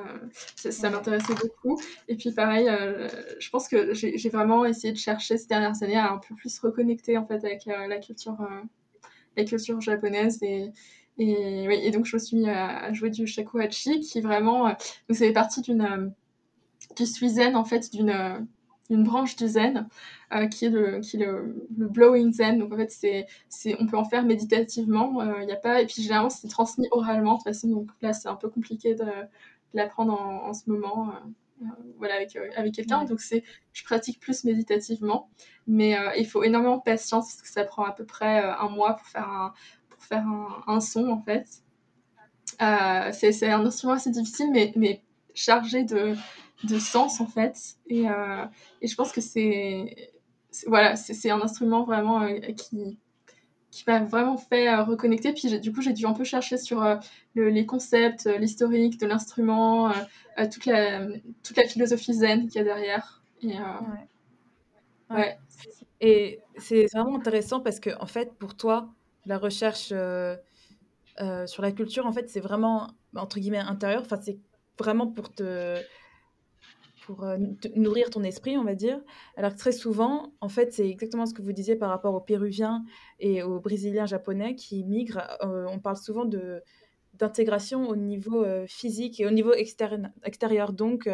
ça, 0.55 0.91
m'intéressait 0.91 1.35
beaucoup. 1.35 1.81
Et 2.09 2.17
puis 2.17 2.31
pareil, 2.33 2.69
euh, 2.69 3.09
je 3.39 3.49
pense 3.49 3.69
que 3.69 3.95
j'ai 3.95 4.29
vraiment 4.29 4.67
essayé 4.67 4.93
de 4.93 4.99
chercher 4.99 5.39
ces 5.39 5.47
dernières 5.47 5.83
années 5.83 5.97
à 5.97 6.13
un 6.13 6.19
peu 6.19 6.35
plus 6.35 6.59
reconnecter 6.59 7.17
en 7.17 7.27
fait 7.27 7.43
avec 7.45 7.65
la 7.65 7.99
culture, 7.99 8.37
la 9.37 9.45
culture 9.45 9.81
japonaise 9.81 10.43
et 10.43 10.71
et, 11.19 11.67
oui, 11.67 11.81
et 11.83 11.91
donc 11.93 12.05
je 12.05 12.15
me 12.15 12.21
suis 12.21 12.37
mis 12.37 12.51
à, 12.51 12.77
à 12.77 12.93
jouer 12.93 13.09
du 13.09 13.27
shakuhachi 13.27 14.01
qui 14.01 14.21
vraiment, 14.21 14.69
donc 14.69 14.77
ça 15.09 15.25
fait 15.25 15.33
partie 15.33 15.63
d'une 15.63 16.13
du 16.97 17.07
Suizen, 17.07 17.57
en 17.57 17.65
fait, 17.65 17.93
d'une 17.93 18.11
euh, 18.11 18.39
une 18.91 19.05
branche 19.05 19.37
du 19.37 19.49
zen 19.49 19.89
euh, 20.33 20.47
qui 20.47 20.67
est, 20.67 20.71
le, 20.71 21.01
qui 21.01 21.17
est 21.17 21.25
le, 21.25 21.69
le, 21.77 21.89
blowing 21.89 22.33
zen. 22.33 22.59
Donc 22.59 22.73
en 22.73 22.77
fait, 22.77 22.91
c'est, 22.91 23.27
c'est, 23.49 23.77
on 23.81 23.87
peut 23.87 23.97
en 23.97 24.05
faire 24.05 24.23
méditativement. 24.25 25.23
Il 25.23 25.29
euh, 25.29 25.45
y 25.45 25.53
a 25.53 25.57
pas, 25.57 25.83
et 25.83 25.87
puis 25.87 26.03
généralement, 26.03 26.31
c'est 26.31 26.49
transmis 26.49 26.89
oralement 26.91 27.33
de 27.33 27.39
toute 27.39 27.45
façon. 27.45 27.69
Donc 27.69 27.91
là, 28.01 28.13
c'est 28.13 28.29
un 28.29 28.37
peu 28.37 28.49
compliqué 28.49 28.95
de, 28.95 29.05
de 29.05 29.11
l'apprendre 29.75 30.13
en, 30.13 30.49
en, 30.49 30.53
ce 30.53 30.71
moment. 30.71 31.13
Euh, 31.63 31.65
voilà, 31.99 32.17
avec, 32.17 32.37
avec 32.57 32.75
quelqu'un. 32.75 33.01
Ouais. 33.01 33.07
Donc 33.07 33.21
c'est, 33.21 33.43
je 33.73 33.85
pratique 33.85 34.21
plus 34.21 34.45
méditativement. 34.45 35.31
Mais 35.67 35.97
il 36.17 36.27
faut 36.27 36.45
énormément 36.45 36.77
de 36.77 36.83
patience 36.83 37.35
parce 37.35 37.43
que 37.43 37.49
ça 37.49 37.65
prend 37.65 37.85
à 37.85 37.93
peu 37.93 38.05
près 38.05 38.41
un 38.41 38.69
mois 38.69 38.95
pour 38.95 39.07
faire 39.07 39.29
un, 39.29 39.53
pour 39.89 40.03
faire 40.03 40.25
un, 40.27 40.63
un 40.67 40.81
son 40.81 41.09
en 41.09 41.21
fait. 41.23 41.49
c'est, 43.13 43.33
c'est 43.33 43.51
un 43.51 43.65
instrument 43.65 43.95
assez 43.95 44.11
difficile, 44.11 44.51
mais, 44.53 44.73
mais 44.77 45.03
chargé 45.35 45.83
de, 45.83 46.15
de 46.65 46.79
sens 46.79 47.21
en 47.21 47.27
fait. 47.27 47.77
Et, 47.89 48.09
euh, 48.09 48.45
et 48.83 48.87
je 48.87 48.95
pense 48.95 49.13
que 49.13 49.21
c'est 49.21 50.13
voilà, 50.67 50.97
c'est 50.97 51.31
un 51.31 51.41
instrument 51.43 51.85
vraiment 51.85 52.23
euh, 52.23 52.39
qui, 52.57 52.99
qui 53.71 53.85
m'a 53.87 54.01
vraiment 54.01 54.39
fait 54.39 54.69
euh, 54.69 54.83
reconnecter. 54.85 55.33
Puis 55.35 55.61
du 55.61 55.73
coup, 55.73 55.83
j'ai 55.83 55.93
dû 55.93 56.07
un 56.07 56.15
peu 56.15 56.25
chercher 56.25 56.57
sur 56.57 56.83
le, 57.35 57.49
les 57.51 57.67
concepts, 57.67 58.27
l'historique 58.39 58.99
de 58.99 59.07
l'instrument, 59.07 59.93
toute, 60.53 60.65
la, 60.67 61.07
toute 61.43 61.57
la 61.57 61.65
philosophie 61.65 62.15
zen 62.15 62.49
qu'il 62.49 62.57
y 62.57 62.61
a 62.61 62.65
derrière. 62.65 63.23
Et, 63.43 63.49
ouais. 63.49 63.55
Ouais. 65.11 65.17
ouais. 65.17 65.39
Et 66.01 66.41
c'est 66.57 66.87
vraiment 66.95 67.17
intéressant 67.17 67.61
parce 67.61 67.81
que, 67.81 67.91
en 68.01 68.07
fait, 68.07 68.33
pour 68.35 68.57
toi, 68.57 68.89
la 69.27 69.37
recherche 69.37 69.89
sur 69.89 71.63
la 71.63 71.73
culture, 71.73 72.07
en 72.07 72.13
fait, 72.13 72.31
c'est 72.31 72.41
vraiment, 72.41 72.89
entre 73.15 73.41
guillemets, 73.41 73.59
intérieur. 73.59 74.03
Enfin, 74.03 74.19
c'est 74.23 74.39
vraiment 74.79 75.07
pour 75.07 75.35
te 75.35 75.77
pour 77.07 77.23
euh, 77.23 77.37
nourrir 77.77 78.11
ton 78.11 78.25
esprit, 78.25 78.59
on 78.59 78.65
va 78.65 78.75
dire. 78.75 79.01
Alors 79.37 79.53
que 79.53 79.59
très 79.59 79.71
souvent, 79.73 80.33
en 80.41 80.49
fait, 80.49 80.73
c'est 80.73 80.89
exactement 80.89 81.25
ce 81.25 81.33
que 81.35 81.41
vous 81.41 81.53
disiez 81.53 81.77
par 81.77 81.89
rapport 81.89 82.15
aux 82.15 82.21
Péruviens 82.21 82.85
et 83.21 83.43
aux 83.45 83.61
Brésiliens 83.61 84.07
japonais 84.07 84.57
qui 84.57 84.85
migrent. 84.85 85.23
Euh, 85.43 85.67
on 85.71 85.79
parle 85.79 85.97
souvent 85.97 86.25
de 86.25 86.63
d'intégration 87.15 87.89
au 87.89 87.97
niveau 87.97 88.45
euh, 88.45 88.67
physique 88.67 89.21
et 89.21 89.27
au 89.27 89.31
niveau 89.31 89.55
extérieur, 89.55 90.01
extérieur 90.25 90.73
donc 90.75 91.09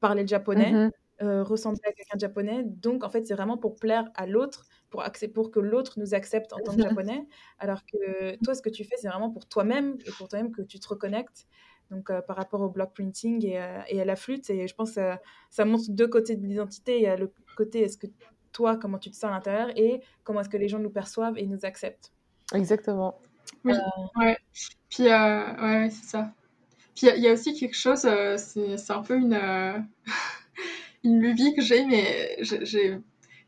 parler 0.00 0.22
le 0.22 0.28
japonais, 0.28 0.72
mm 0.72 0.90
-hmm. 1.20 1.42
ressembler 1.52 1.86
à 1.90 1.92
quelqu'un 1.96 2.16
de 2.16 2.24
japonais. 2.28 2.58
Donc, 2.86 2.98
en 3.06 3.10
fait, 3.12 3.22
c'est 3.26 3.34
vraiment 3.40 3.58
pour 3.64 3.74
plaire 3.84 4.06
à 4.22 4.24
l'autre, 4.34 4.60
pour, 4.90 5.00
pour 5.34 5.46
que 5.52 5.60
l'autre 5.70 5.92
nous 6.00 6.12
accepte 6.20 6.50
en 6.56 6.60
tant 6.64 6.74
que 6.76 6.82
japonais. 6.88 7.20
Alors 7.64 7.80
que 7.90 8.02
toi, 8.44 8.52
ce 8.58 8.62
que 8.66 8.72
tu 8.78 8.82
fais, 8.88 8.96
c'est 9.00 9.10
vraiment 9.12 9.32
pour 9.36 9.44
toi-même 9.54 9.88
et 10.06 10.10
pour 10.18 10.26
toi-même 10.30 10.52
que 10.56 10.62
tu 10.72 10.78
te 10.82 10.88
reconnectes 10.94 11.40
donc 11.90 12.10
euh, 12.10 12.20
par 12.20 12.36
rapport 12.36 12.60
au 12.60 12.68
block 12.68 12.94
printing 12.94 13.44
et, 13.44 13.60
euh, 13.60 13.80
et, 13.88 14.00
à 14.00 14.04
la 14.04 14.16
flûte. 14.16 14.50
Et 14.50 14.66
je 14.66 14.74
pense 14.74 14.90
que 14.90 14.94
ça, 14.94 15.20
ça 15.50 15.64
montre 15.64 15.84
deux 15.88 16.08
côtés 16.08 16.36
de 16.36 16.46
l'identité. 16.46 16.96
Il 16.96 17.02
y 17.02 17.06
a 17.06 17.16
le 17.16 17.32
côté 17.56 17.82
est-ce 17.82 17.98
que 17.98 18.06
toi, 18.52 18.76
comment 18.76 18.98
tu 18.98 19.10
te 19.10 19.16
sens 19.16 19.24
à 19.24 19.30
l'intérieur 19.30 19.70
et 19.76 20.00
comment 20.24 20.40
est-ce 20.40 20.48
que 20.48 20.56
les 20.56 20.68
gens 20.68 20.78
nous 20.78 20.90
perçoivent 20.90 21.36
et 21.38 21.46
nous 21.46 21.64
acceptent. 21.64 22.12
Exactement. 22.54 23.18
Oui, 23.64 23.74
euh... 23.74 24.20
ouais. 24.20 24.38
Puis, 24.88 25.08
euh, 25.08 25.62
ouais, 25.62 25.90
c'est 25.90 26.06
ça. 26.06 26.32
Puis 26.94 27.08
il 27.08 27.18
y, 27.18 27.22
y, 27.22 27.28
a 27.28 27.32
aussi 27.32 27.52
quelque 27.52 27.76
chose, 27.76 28.06
euh, 28.06 28.38
c'est 28.38 28.90
un 28.90 29.02
peu 29.02 29.18
une, 29.18 29.34
euh, 29.34 29.78
une 31.04 31.20
lubie 31.20 31.54
que 31.54 31.60
j'ai, 31.60 31.84
mais 31.84 32.38
j'ai 32.40 32.98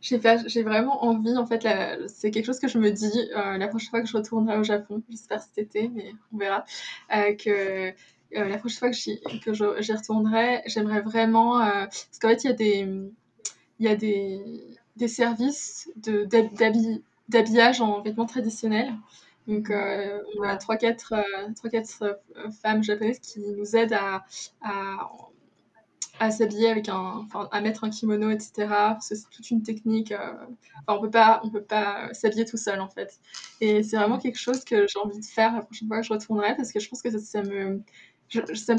j'ai 0.01 0.62
vraiment 0.62 1.05
envie, 1.05 1.37
en 1.37 1.46
fait, 1.46 1.66
c'est 2.07 2.31
quelque 2.31 2.46
chose 2.46 2.61
que 2.61 2.68
je 2.68 2.79
me 2.79 2.90
dis 2.90 3.31
euh, 3.37 3.59
la 3.59 3.68
prochaine 3.68 3.90
fois 3.90 4.01
que 4.01 4.07
je 4.07 4.16
retournerai 4.16 4.59
au 4.59 4.64
Japon, 4.64 5.03
j'espère 5.11 5.42
cet 5.42 5.59
été, 5.59 5.88
mais 5.88 6.12
on 6.33 6.38
verra, 6.38 6.64
euh, 7.14 7.35
que 7.35 7.92
la 8.33 8.59
prochaine 8.59 8.79
fois 8.79 8.91
que 8.91 8.97
j'y 9.55 9.93
retournerai, 9.93 10.62
j'aimerais 10.67 11.01
vraiment. 11.01 11.61
Euh, 11.61 11.87
parce 11.87 12.19
qu'en 12.21 12.29
fait, 12.29 12.45
il 12.45 12.49
y 12.49 12.51
a 12.51 12.53
des, 12.55 12.88
il 13.79 13.87
y 13.87 13.88
a 13.88 13.97
des, 13.97 14.41
des 14.97 15.09
services 15.09 15.91
d'habillage 15.97 17.79
de, 17.79 17.83
en 17.85 18.03
vêtements 18.03 18.27
traditionnels. 18.27 18.93
Donc, 19.47 19.71
euh, 19.71 20.23
on 20.38 20.43
a 20.43 20.57
3-4 20.57 21.14
euh, 21.14 22.51
femmes 22.62 22.83
japonaises 22.83 23.21
qui 23.21 23.41
nous 23.41 23.77
aident 23.77 23.95
à, 23.95 24.25
à, 24.62 25.09
à 26.21 26.31
s'habiller 26.33 26.69
avec 26.69 26.88
un, 26.88 26.97
enfin, 27.27 27.49
à 27.53 27.61
mettre 27.61 27.85
un 27.85 27.91
kimono, 27.91 28.31
etc. 28.31 28.97
C'est 29.01 29.29
toute 29.31 29.51
une 29.51 29.62
technique. 29.62 30.11
Euh, 30.12 30.33
on 30.88 31.01
peut 31.01 31.11
pas, 31.11 31.41
on 31.45 31.51
peut 31.51 31.62
pas 31.62 32.12
s'habiller 32.12 32.45
tout 32.45 32.57
seul 32.57 32.81
en 32.81 32.88
fait. 32.88 33.21
Et 33.61 33.83
c'est 33.85 33.97
vraiment 33.97 34.19
quelque 34.19 34.38
chose 34.38 34.64
que 34.64 34.87
j'ai 34.88 34.99
envie 34.99 35.21
de 35.21 35.25
faire 35.25 35.55
la 35.55 35.62
prochaine 35.62 35.87
fois 35.88 35.99
que 36.01 36.07
je 36.07 36.12
retournerai 36.12 36.57
parce 36.57 36.73
que 36.73 36.81
je 36.81 36.88
pense 36.88 37.03
que 37.03 37.11
ça, 37.11 37.19
ça 37.21 37.43
me, 37.43 37.83
je, 38.29 38.41
ça, 38.55 38.77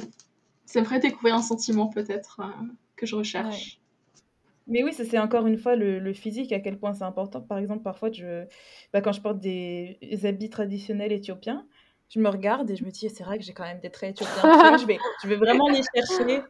ça 0.66 0.80
me 0.80 0.86
ferait 0.86 1.00
découvrir 1.00 1.36
un 1.36 1.42
sentiment 1.42 1.88
peut-être 1.88 2.40
euh, 2.42 2.66
que 2.96 3.06
je 3.06 3.16
recherche. 3.16 3.56
Ouais. 3.56 3.80
Mais 4.68 4.84
oui, 4.84 4.94
c'est 4.94 5.18
encore 5.18 5.48
une 5.48 5.58
fois 5.58 5.76
le, 5.76 5.98
le, 5.98 6.14
physique, 6.14 6.52
à 6.52 6.60
quel 6.60 6.78
point 6.78 6.94
c'est 6.94 7.04
important. 7.04 7.42
Par 7.42 7.58
exemple, 7.58 7.82
parfois, 7.82 8.12
je, 8.12 8.46
bah, 8.94 9.02
quand 9.02 9.12
je 9.12 9.22
porte 9.22 9.40
des 9.40 9.98
habits 10.26 10.52
traditionnels 10.52 11.12
éthiopiens, 11.12 11.66
je 12.10 12.20
me 12.20 12.30
regarde 12.30 12.70
et 12.70 12.76
je 12.76 12.84
me 12.84 12.92
dis, 12.92 13.10
c'est 13.10 13.24
vrai 13.24 13.40
que 13.40 13.44
j'ai 13.44 13.54
quand 13.54 13.64
même 13.64 13.80
des 13.80 13.90
traits 13.90 14.12
éthiopiens. 14.22 14.78
je, 14.78 14.86
vais, 14.86 15.00
je 15.24 15.28
vais 15.28 15.38
vraiment 15.38 15.70
les 15.70 15.82
chercher. 15.96 16.42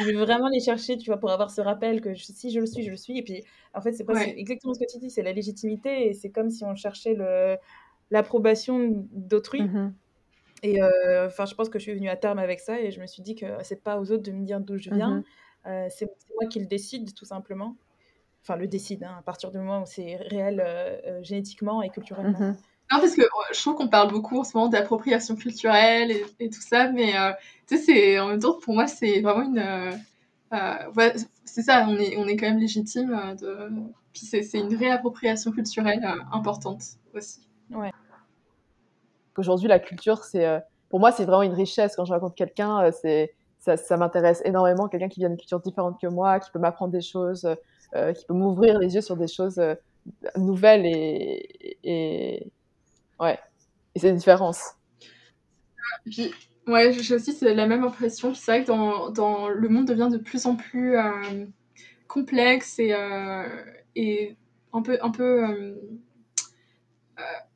Je 0.00 0.04
vais 0.04 0.12
vraiment 0.12 0.48
les 0.48 0.60
chercher, 0.60 0.96
tu 0.98 1.06
vois, 1.06 1.18
pour 1.18 1.30
avoir 1.30 1.50
ce 1.50 1.60
rappel 1.60 2.00
que 2.00 2.14
si 2.14 2.50
je 2.50 2.58
le 2.58 2.66
suis, 2.66 2.82
je 2.82 2.90
le 2.90 2.96
suis. 2.96 3.18
Et 3.18 3.22
puis, 3.22 3.44
en 3.74 3.80
fait, 3.80 3.92
c'est 3.92 4.04
exactement 4.36 4.74
ce 4.74 4.80
que 4.80 4.90
tu 4.90 4.98
dis, 4.98 5.10
c'est 5.10 5.22
la 5.22 5.32
légitimité. 5.32 6.08
Et 6.08 6.14
c'est 6.14 6.30
comme 6.30 6.50
si 6.50 6.64
on 6.64 6.74
cherchait 6.74 7.16
l'approbation 8.10 9.06
d'autrui. 9.12 9.62
Mm-hmm. 9.62 9.92
Et 10.64 10.82
euh, 10.82 11.26
enfin, 11.26 11.44
je 11.44 11.54
pense 11.54 11.68
que 11.68 11.78
je 11.78 11.84
suis 11.84 11.94
venue 11.94 12.08
à 12.08 12.16
terme 12.16 12.38
avec 12.38 12.58
ça 12.58 12.80
et 12.80 12.90
je 12.90 12.98
me 12.98 13.06
suis 13.06 13.22
dit 13.22 13.34
que 13.34 13.44
c'est 13.62 13.82
pas 13.82 14.00
aux 14.00 14.10
autres 14.10 14.22
de 14.22 14.32
me 14.32 14.46
dire 14.46 14.60
d'où 14.60 14.78
je 14.78 14.88
viens. 14.88 15.18
Mm-hmm. 15.18 15.24
Euh, 15.66 15.86
c'est 15.90 16.06
moi 16.40 16.48
qui 16.48 16.58
le 16.58 16.64
décide, 16.64 17.14
tout 17.14 17.26
simplement. 17.26 17.76
Enfin, 18.42 18.56
le 18.56 18.66
décide, 18.66 19.04
hein, 19.04 19.16
à 19.18 19.22
partir 19.22 19.50
du 19.50 19.58
moment 19.58 19.82
où 19.82 19.86
c'est 19.86 20.16
réel 20.16 20.62
euh, 20.64 21.22
génétiquement 21.22 21.82
et 21.82 21.90
culturellement. 21.90 22.38
Mm-hmm. 22.38 22.56
Non, 22.92 23.00
parce 23.00 23.14
que 23.14 23.22
je 23.52 23.60
trouve 23.60 23.74
qu'on 23.74 23.88
parle 23.88 24.10
beaucoup 24.10 24.38
en 24.38 24.44
ce 24.44 24.56
moment 24.56 24.70
d'appropriation 24.70 25.36
culturelle 25.36 26.10
et, 26.40 26.48
tout 26.48 26.60
ça, 26.60 26.90
mais 26.90 27.12
tu 27.66 27.76
sais, 27.76 27.82
c'est 27.82 28.18
en 28.18 28.28
même 28.28 28.40
temps, 28.40 28.58
pour 28.58 28.74
moi, 28.74 28.86
c'est 28.86 29.20
vraiment 29.20 29.42
une. 29.42 31.20
c'est 31.44 31.62
ça, 31.62 31.86
on 31.88 31.96
est, 31.96 32.16
on 32.16 32.26
est 32.26 32.36
quand 32.36 32.46
même 32.46 32.58
légitime. 32.58 33.36
de... 33.40 33.70
Puis 34.12 34.26
c'est 34.26 34.58
une 34.58 34.74
réappropriation 34.74 35.50
culturelle 35.50 36.06
importante 36.32 36.82
aussi. 37.14 37.48
Ouais. 37.70 37.90
Aujourd'hui, 39.36 39.68
la 39.68 39.78
culture, 39.78 40.24
c'est, 40.24 40.46
euh, 40.46 40.60
pour 40.88 41.00
moi, 41.00 41.12
c'est 41.12 41.24
vraiment 41.24 41.42
une 41.42 41.54
richesse. 41.54 41.96
Quand 41.96 42.04
je 42.04 42.12
rencontre 42.12 42.34
quelqu'un, 42.34 42.84
euh, 42.84 42.90
c'est, 42.92 43.34
ça, 43.58 43.96
m'intéresse 43.96 44.42
énormément. 44.44 44.88
Quelqu'un 44.88 45.08
qui 45.08 45.20
vient 45.20 45.28
d'une 45.28 45.38
culture 45.38 45.60
différente 45.60 46.00
que 46.00 46.06
moi, 46.06 46.38
qui 46.38 46.50
peut 46.50 46.58
m'apprendre 46.58 46.92
des 46.92 47.00
choses, 47.00 47.48
euh, 47.94 48.12
qui 48.12 48.24
peut 48.26 48.34
m'ouvrir 48.34 48.78
les 48.78 48.94
yeux 48.94 49.00
sur 49.00 49.16
des 49.16 49.28
choses 49.28 49.60
nouvelles 50.36 50.84
et, 50.84 51.78
et, 51.82 52.46
ouais. 53.18 53.38
Et 53.94 54.00
c'est 54.00 54.10
une 54.10 54.16
différence. 54.16 54.74
Puis, 56.04 56.32
ouais, 56.66 56.92
j'ai 56.92 57.14
aussi 57.14 57.36
la 57.40 57.66
même 57.66 57.84
impression. 57.84 58.34
C'est 58.34 58.50
vrai 58.50 58.62
que 58.62 58.66
dans, 58.66 59.10
dans, 59.10 59.48
le 59.48 59.68
monde 59.68 59.86
devient 59.86 60.10
de 60.12 60.18
plus 60.18 60.44
en 60.46 60.56
plus 60.56 60.96
complexe 62.06 62.78
et, 62.78 62.94
et 63.96 64.36
un 64.74 64.82
peu, 64.82 64.98
un 65.00 65.10
peu 65.10 65.74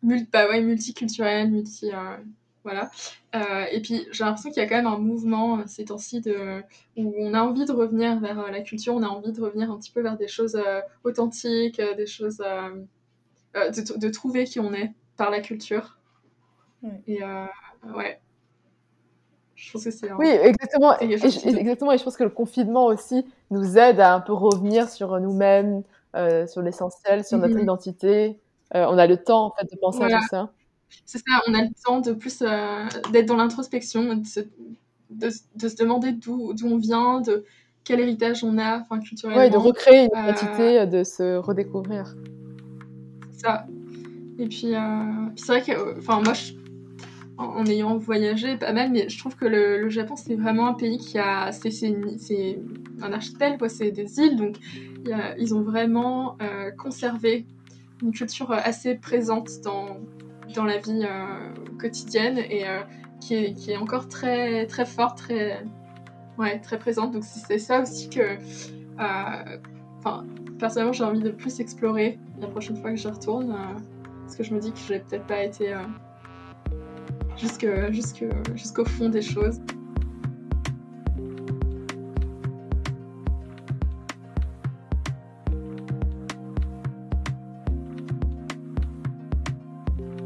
multi, 0.02 0.28
bah 0.32 0.48
ouais, 0.48 0.60
multiculturel, 0.60 1.50
multi. 1.50 1.90
Euh, 1.92 2.16
voilà. 2.64 2.90
Euh, 3.34 3.64
et 3.72 3.80
puis 3.80 4.06
j'ai 4.10 4.24
l'impression 4.24 4.50
qu'il 4.50 4.62
y 4.62 4.66
a 4.66 4.68
quand 4.68 4.76
même 4.76 4.86
un 4.86 4.98
mouvement 4.98 5.58
euh, 5.58 5.62
ces 5.66 5.86
temps-ci 5.86 6.20
de, 6.20 6.62
où 6.96 7.14
on 7.16 7.32
a 7.32 7.40
envie 7.40 7.64
de 7.64 7.72
revenir 7.72 8.18
vers 8.20 8.50
la 8.50 8.60
culture, 8.60 8.94
on 8.94 9.02
a 9.02 9.08
envie 9.08 9.32
de 9.32 9.40
revenir 9.40 9.70
un 9.70 9.78
petit 9.78 9.92
peu 9.92 10.02
vers 10.02 10.16
des 10.16 10.28
choses 10.28 10.60
authentiques, 11.04 11.80
des 11.96 12.06
choses. 12.06 12.42
De, 13.54 13.98
de, 13.98 14.08
trouver 14.10 14.44
qui 14.44 14.60
on 14.60 14.72
est 14.72 14.92
par 15.16 15.30
la 15.30 15.40
culture. 15.40 15.98
Et 17.06 17.20
ouais. 17.96 18.20
Je 19.56 19.72
pense 19.72 19.84
que 19.84 19.90
c'est. 19.90 20.12
Oui, 20.12 20.28
exactement. 20.28 21.00
Et, 21.00 21.12
exactement. 21.12 21.92
Et 21.92 21.98
je 21.98 22.04
pense 22.04 22.16
que 22.16 22.24
le 22.24 22.30
confinement 22.30 22.86
aussi 22.86 23.24
nous 23.50 23.78
aide 23.78 23.98
à 23.98 24.14
un 24.14 24.20
peu 24.20 24.32
revenir 24.32 24.88
sur 24.88 25.18
nous-mêmes, 25.18 25.82
sur 26.46 26.62
l'essentiel, 26.62 27.24
sur 27.24 27.38
notre 27.38 27.54
mhm. 27.54 27.62
identité. 27.62 28.38
Euh, 28.74 28.86
on 28.88 28.98
a 28.98 29.06
le 29.06 29.16
temps 29.16 29.46
en 29.46 29.50
fait 29.52 29.70
de 29.70 29.78
penser 29.78 30.02
à 30.02 30.08
tout 30.08 30.26
ça. 30.30 30.52
C'est 31.04 31.18
ça, 31.18 31.42
on 31.46 31.54
a 31.54 31.62
le 31.62 31.70
temps 31.84 32.00
de 32.00 32.12
plus 32.12 32.42
euh, 32.42 32.86
d'être 33.12 33.26
dans 33.26 33.36
l'introspection, 33.36 34.14
de, 34.14 35.30
de, 35.54 35.68
se 35.68 35.76
demander 35.76 36.12
d'où 36.12 36.54
on 36.64 36.76
vient, 36.76 37.20
de 37.20 37.44
quel 37.84 38.00
héritage 38.00 38.44
on 38.44 38.58
a, 38.58 38.80
enfin 38.80 38.98
culturellement. 38.98 39.42
Oui, 39.42 39.50
de 39.50 39.56
recréer 39.56 40.04
une 40.04 40.18
euh, 40.18 40.30
identité, 40.30 40.86
de 40.86 41.04
se 41.04 41.36
redécouvrir. 41.36 42.14
C'est 43.32 43.46
ça. 43.46 43.66
Et 44.38 44.46
puis, 44.46 44.74
c'est 45.36 45.46
vrai 45.46 45.62
que, 45.62 45.98
enfin 45.98 46.22
moi, 46.22 46.34
en, 47.38 47.66
ayant 47.66 47.96
voyagé 47.96 48.56
pas 48.56 48.72
mal, 48.72 48.90
mais 48.90 49.08
je 49.08 49.18
trouve 49.18 49.36
que 49.36 49.46
le, 49.46 49.88
Japon 49.88 50.16
c'est 50.16 50.36
vraiment 50.36 50.68
un 50.68 50.74
pays 50.74 50.98
qui 50.98 51.18
a, 51.18 51.52
c'est 51.52 52.60
un 53.02 53.12
archipel, 53.12 53.58
quoi, 53.58 53.68
c'est 53.68 53.90
des 53.90 54.20
îles, 54.20 54.36
donc 54.36 54.56
ils 55.38 55.54
ont 55.54 55.62
vraiment 55.62 56.36
conservé 56.78 57.46
une 58.02 58.12
culture 58.12 58.50
euh, 58.50 58.60
assez 58.62 58.94
présente 58.94 59.50
dans, 59.64 59.98
dans 60.54 60.64
la 60.64 60.78
vie 60.78 61.04
euh, 61.04 61.76
quotidienne 61.78 62.38
et 62.38 62.68
euh, 62.68 62.80
qui, 63.20 63.34
est, 63.34 63.54
qui 63.54 63.72
est 63.72 63.76
encore 63.76 64.08
très, 64.08 64.66
très 64.66 64.86
forte, 64.86 65.18
très, 65.18 65.64
ouais, 66.38 66.60
très 66.60 66.78
présente. 66.78 67.12
Donc 67.12 67.24
c'est 67.24 67.58
ça 67.58 67.82
aussi 67.82 68.08
que, 68.08 68.38
personnellement, 70.58 70.92
j'ai 70.92 71.04
envie 71.04 71.20
de 71.20 71.30
plus 71.30 71.60
explorer 71.60 72.18
la 72.40 72.48
prochaine 72.48 72.76
fois 72.76 72.90
que 72.90 72.96
j'y 72.96 73.08
retourne, 73.08 73.56
parce 74.22 74.36
que 74.36 74.44
je 74.44 74.54
me 74.54 74.60
dis 74.60 74.72
que 74.72 74.78
je 74.78 74.92
n'ai 74.92 75.00
peut-être 75.00 75.26
pas 75.26 75.42
été 75.42 75.74
jusqu'au 77.36 77.92
jusqu'au 78.54 78.84
fond 78.84 79.08
des 79.08 79.22
choses. 79.22 79.60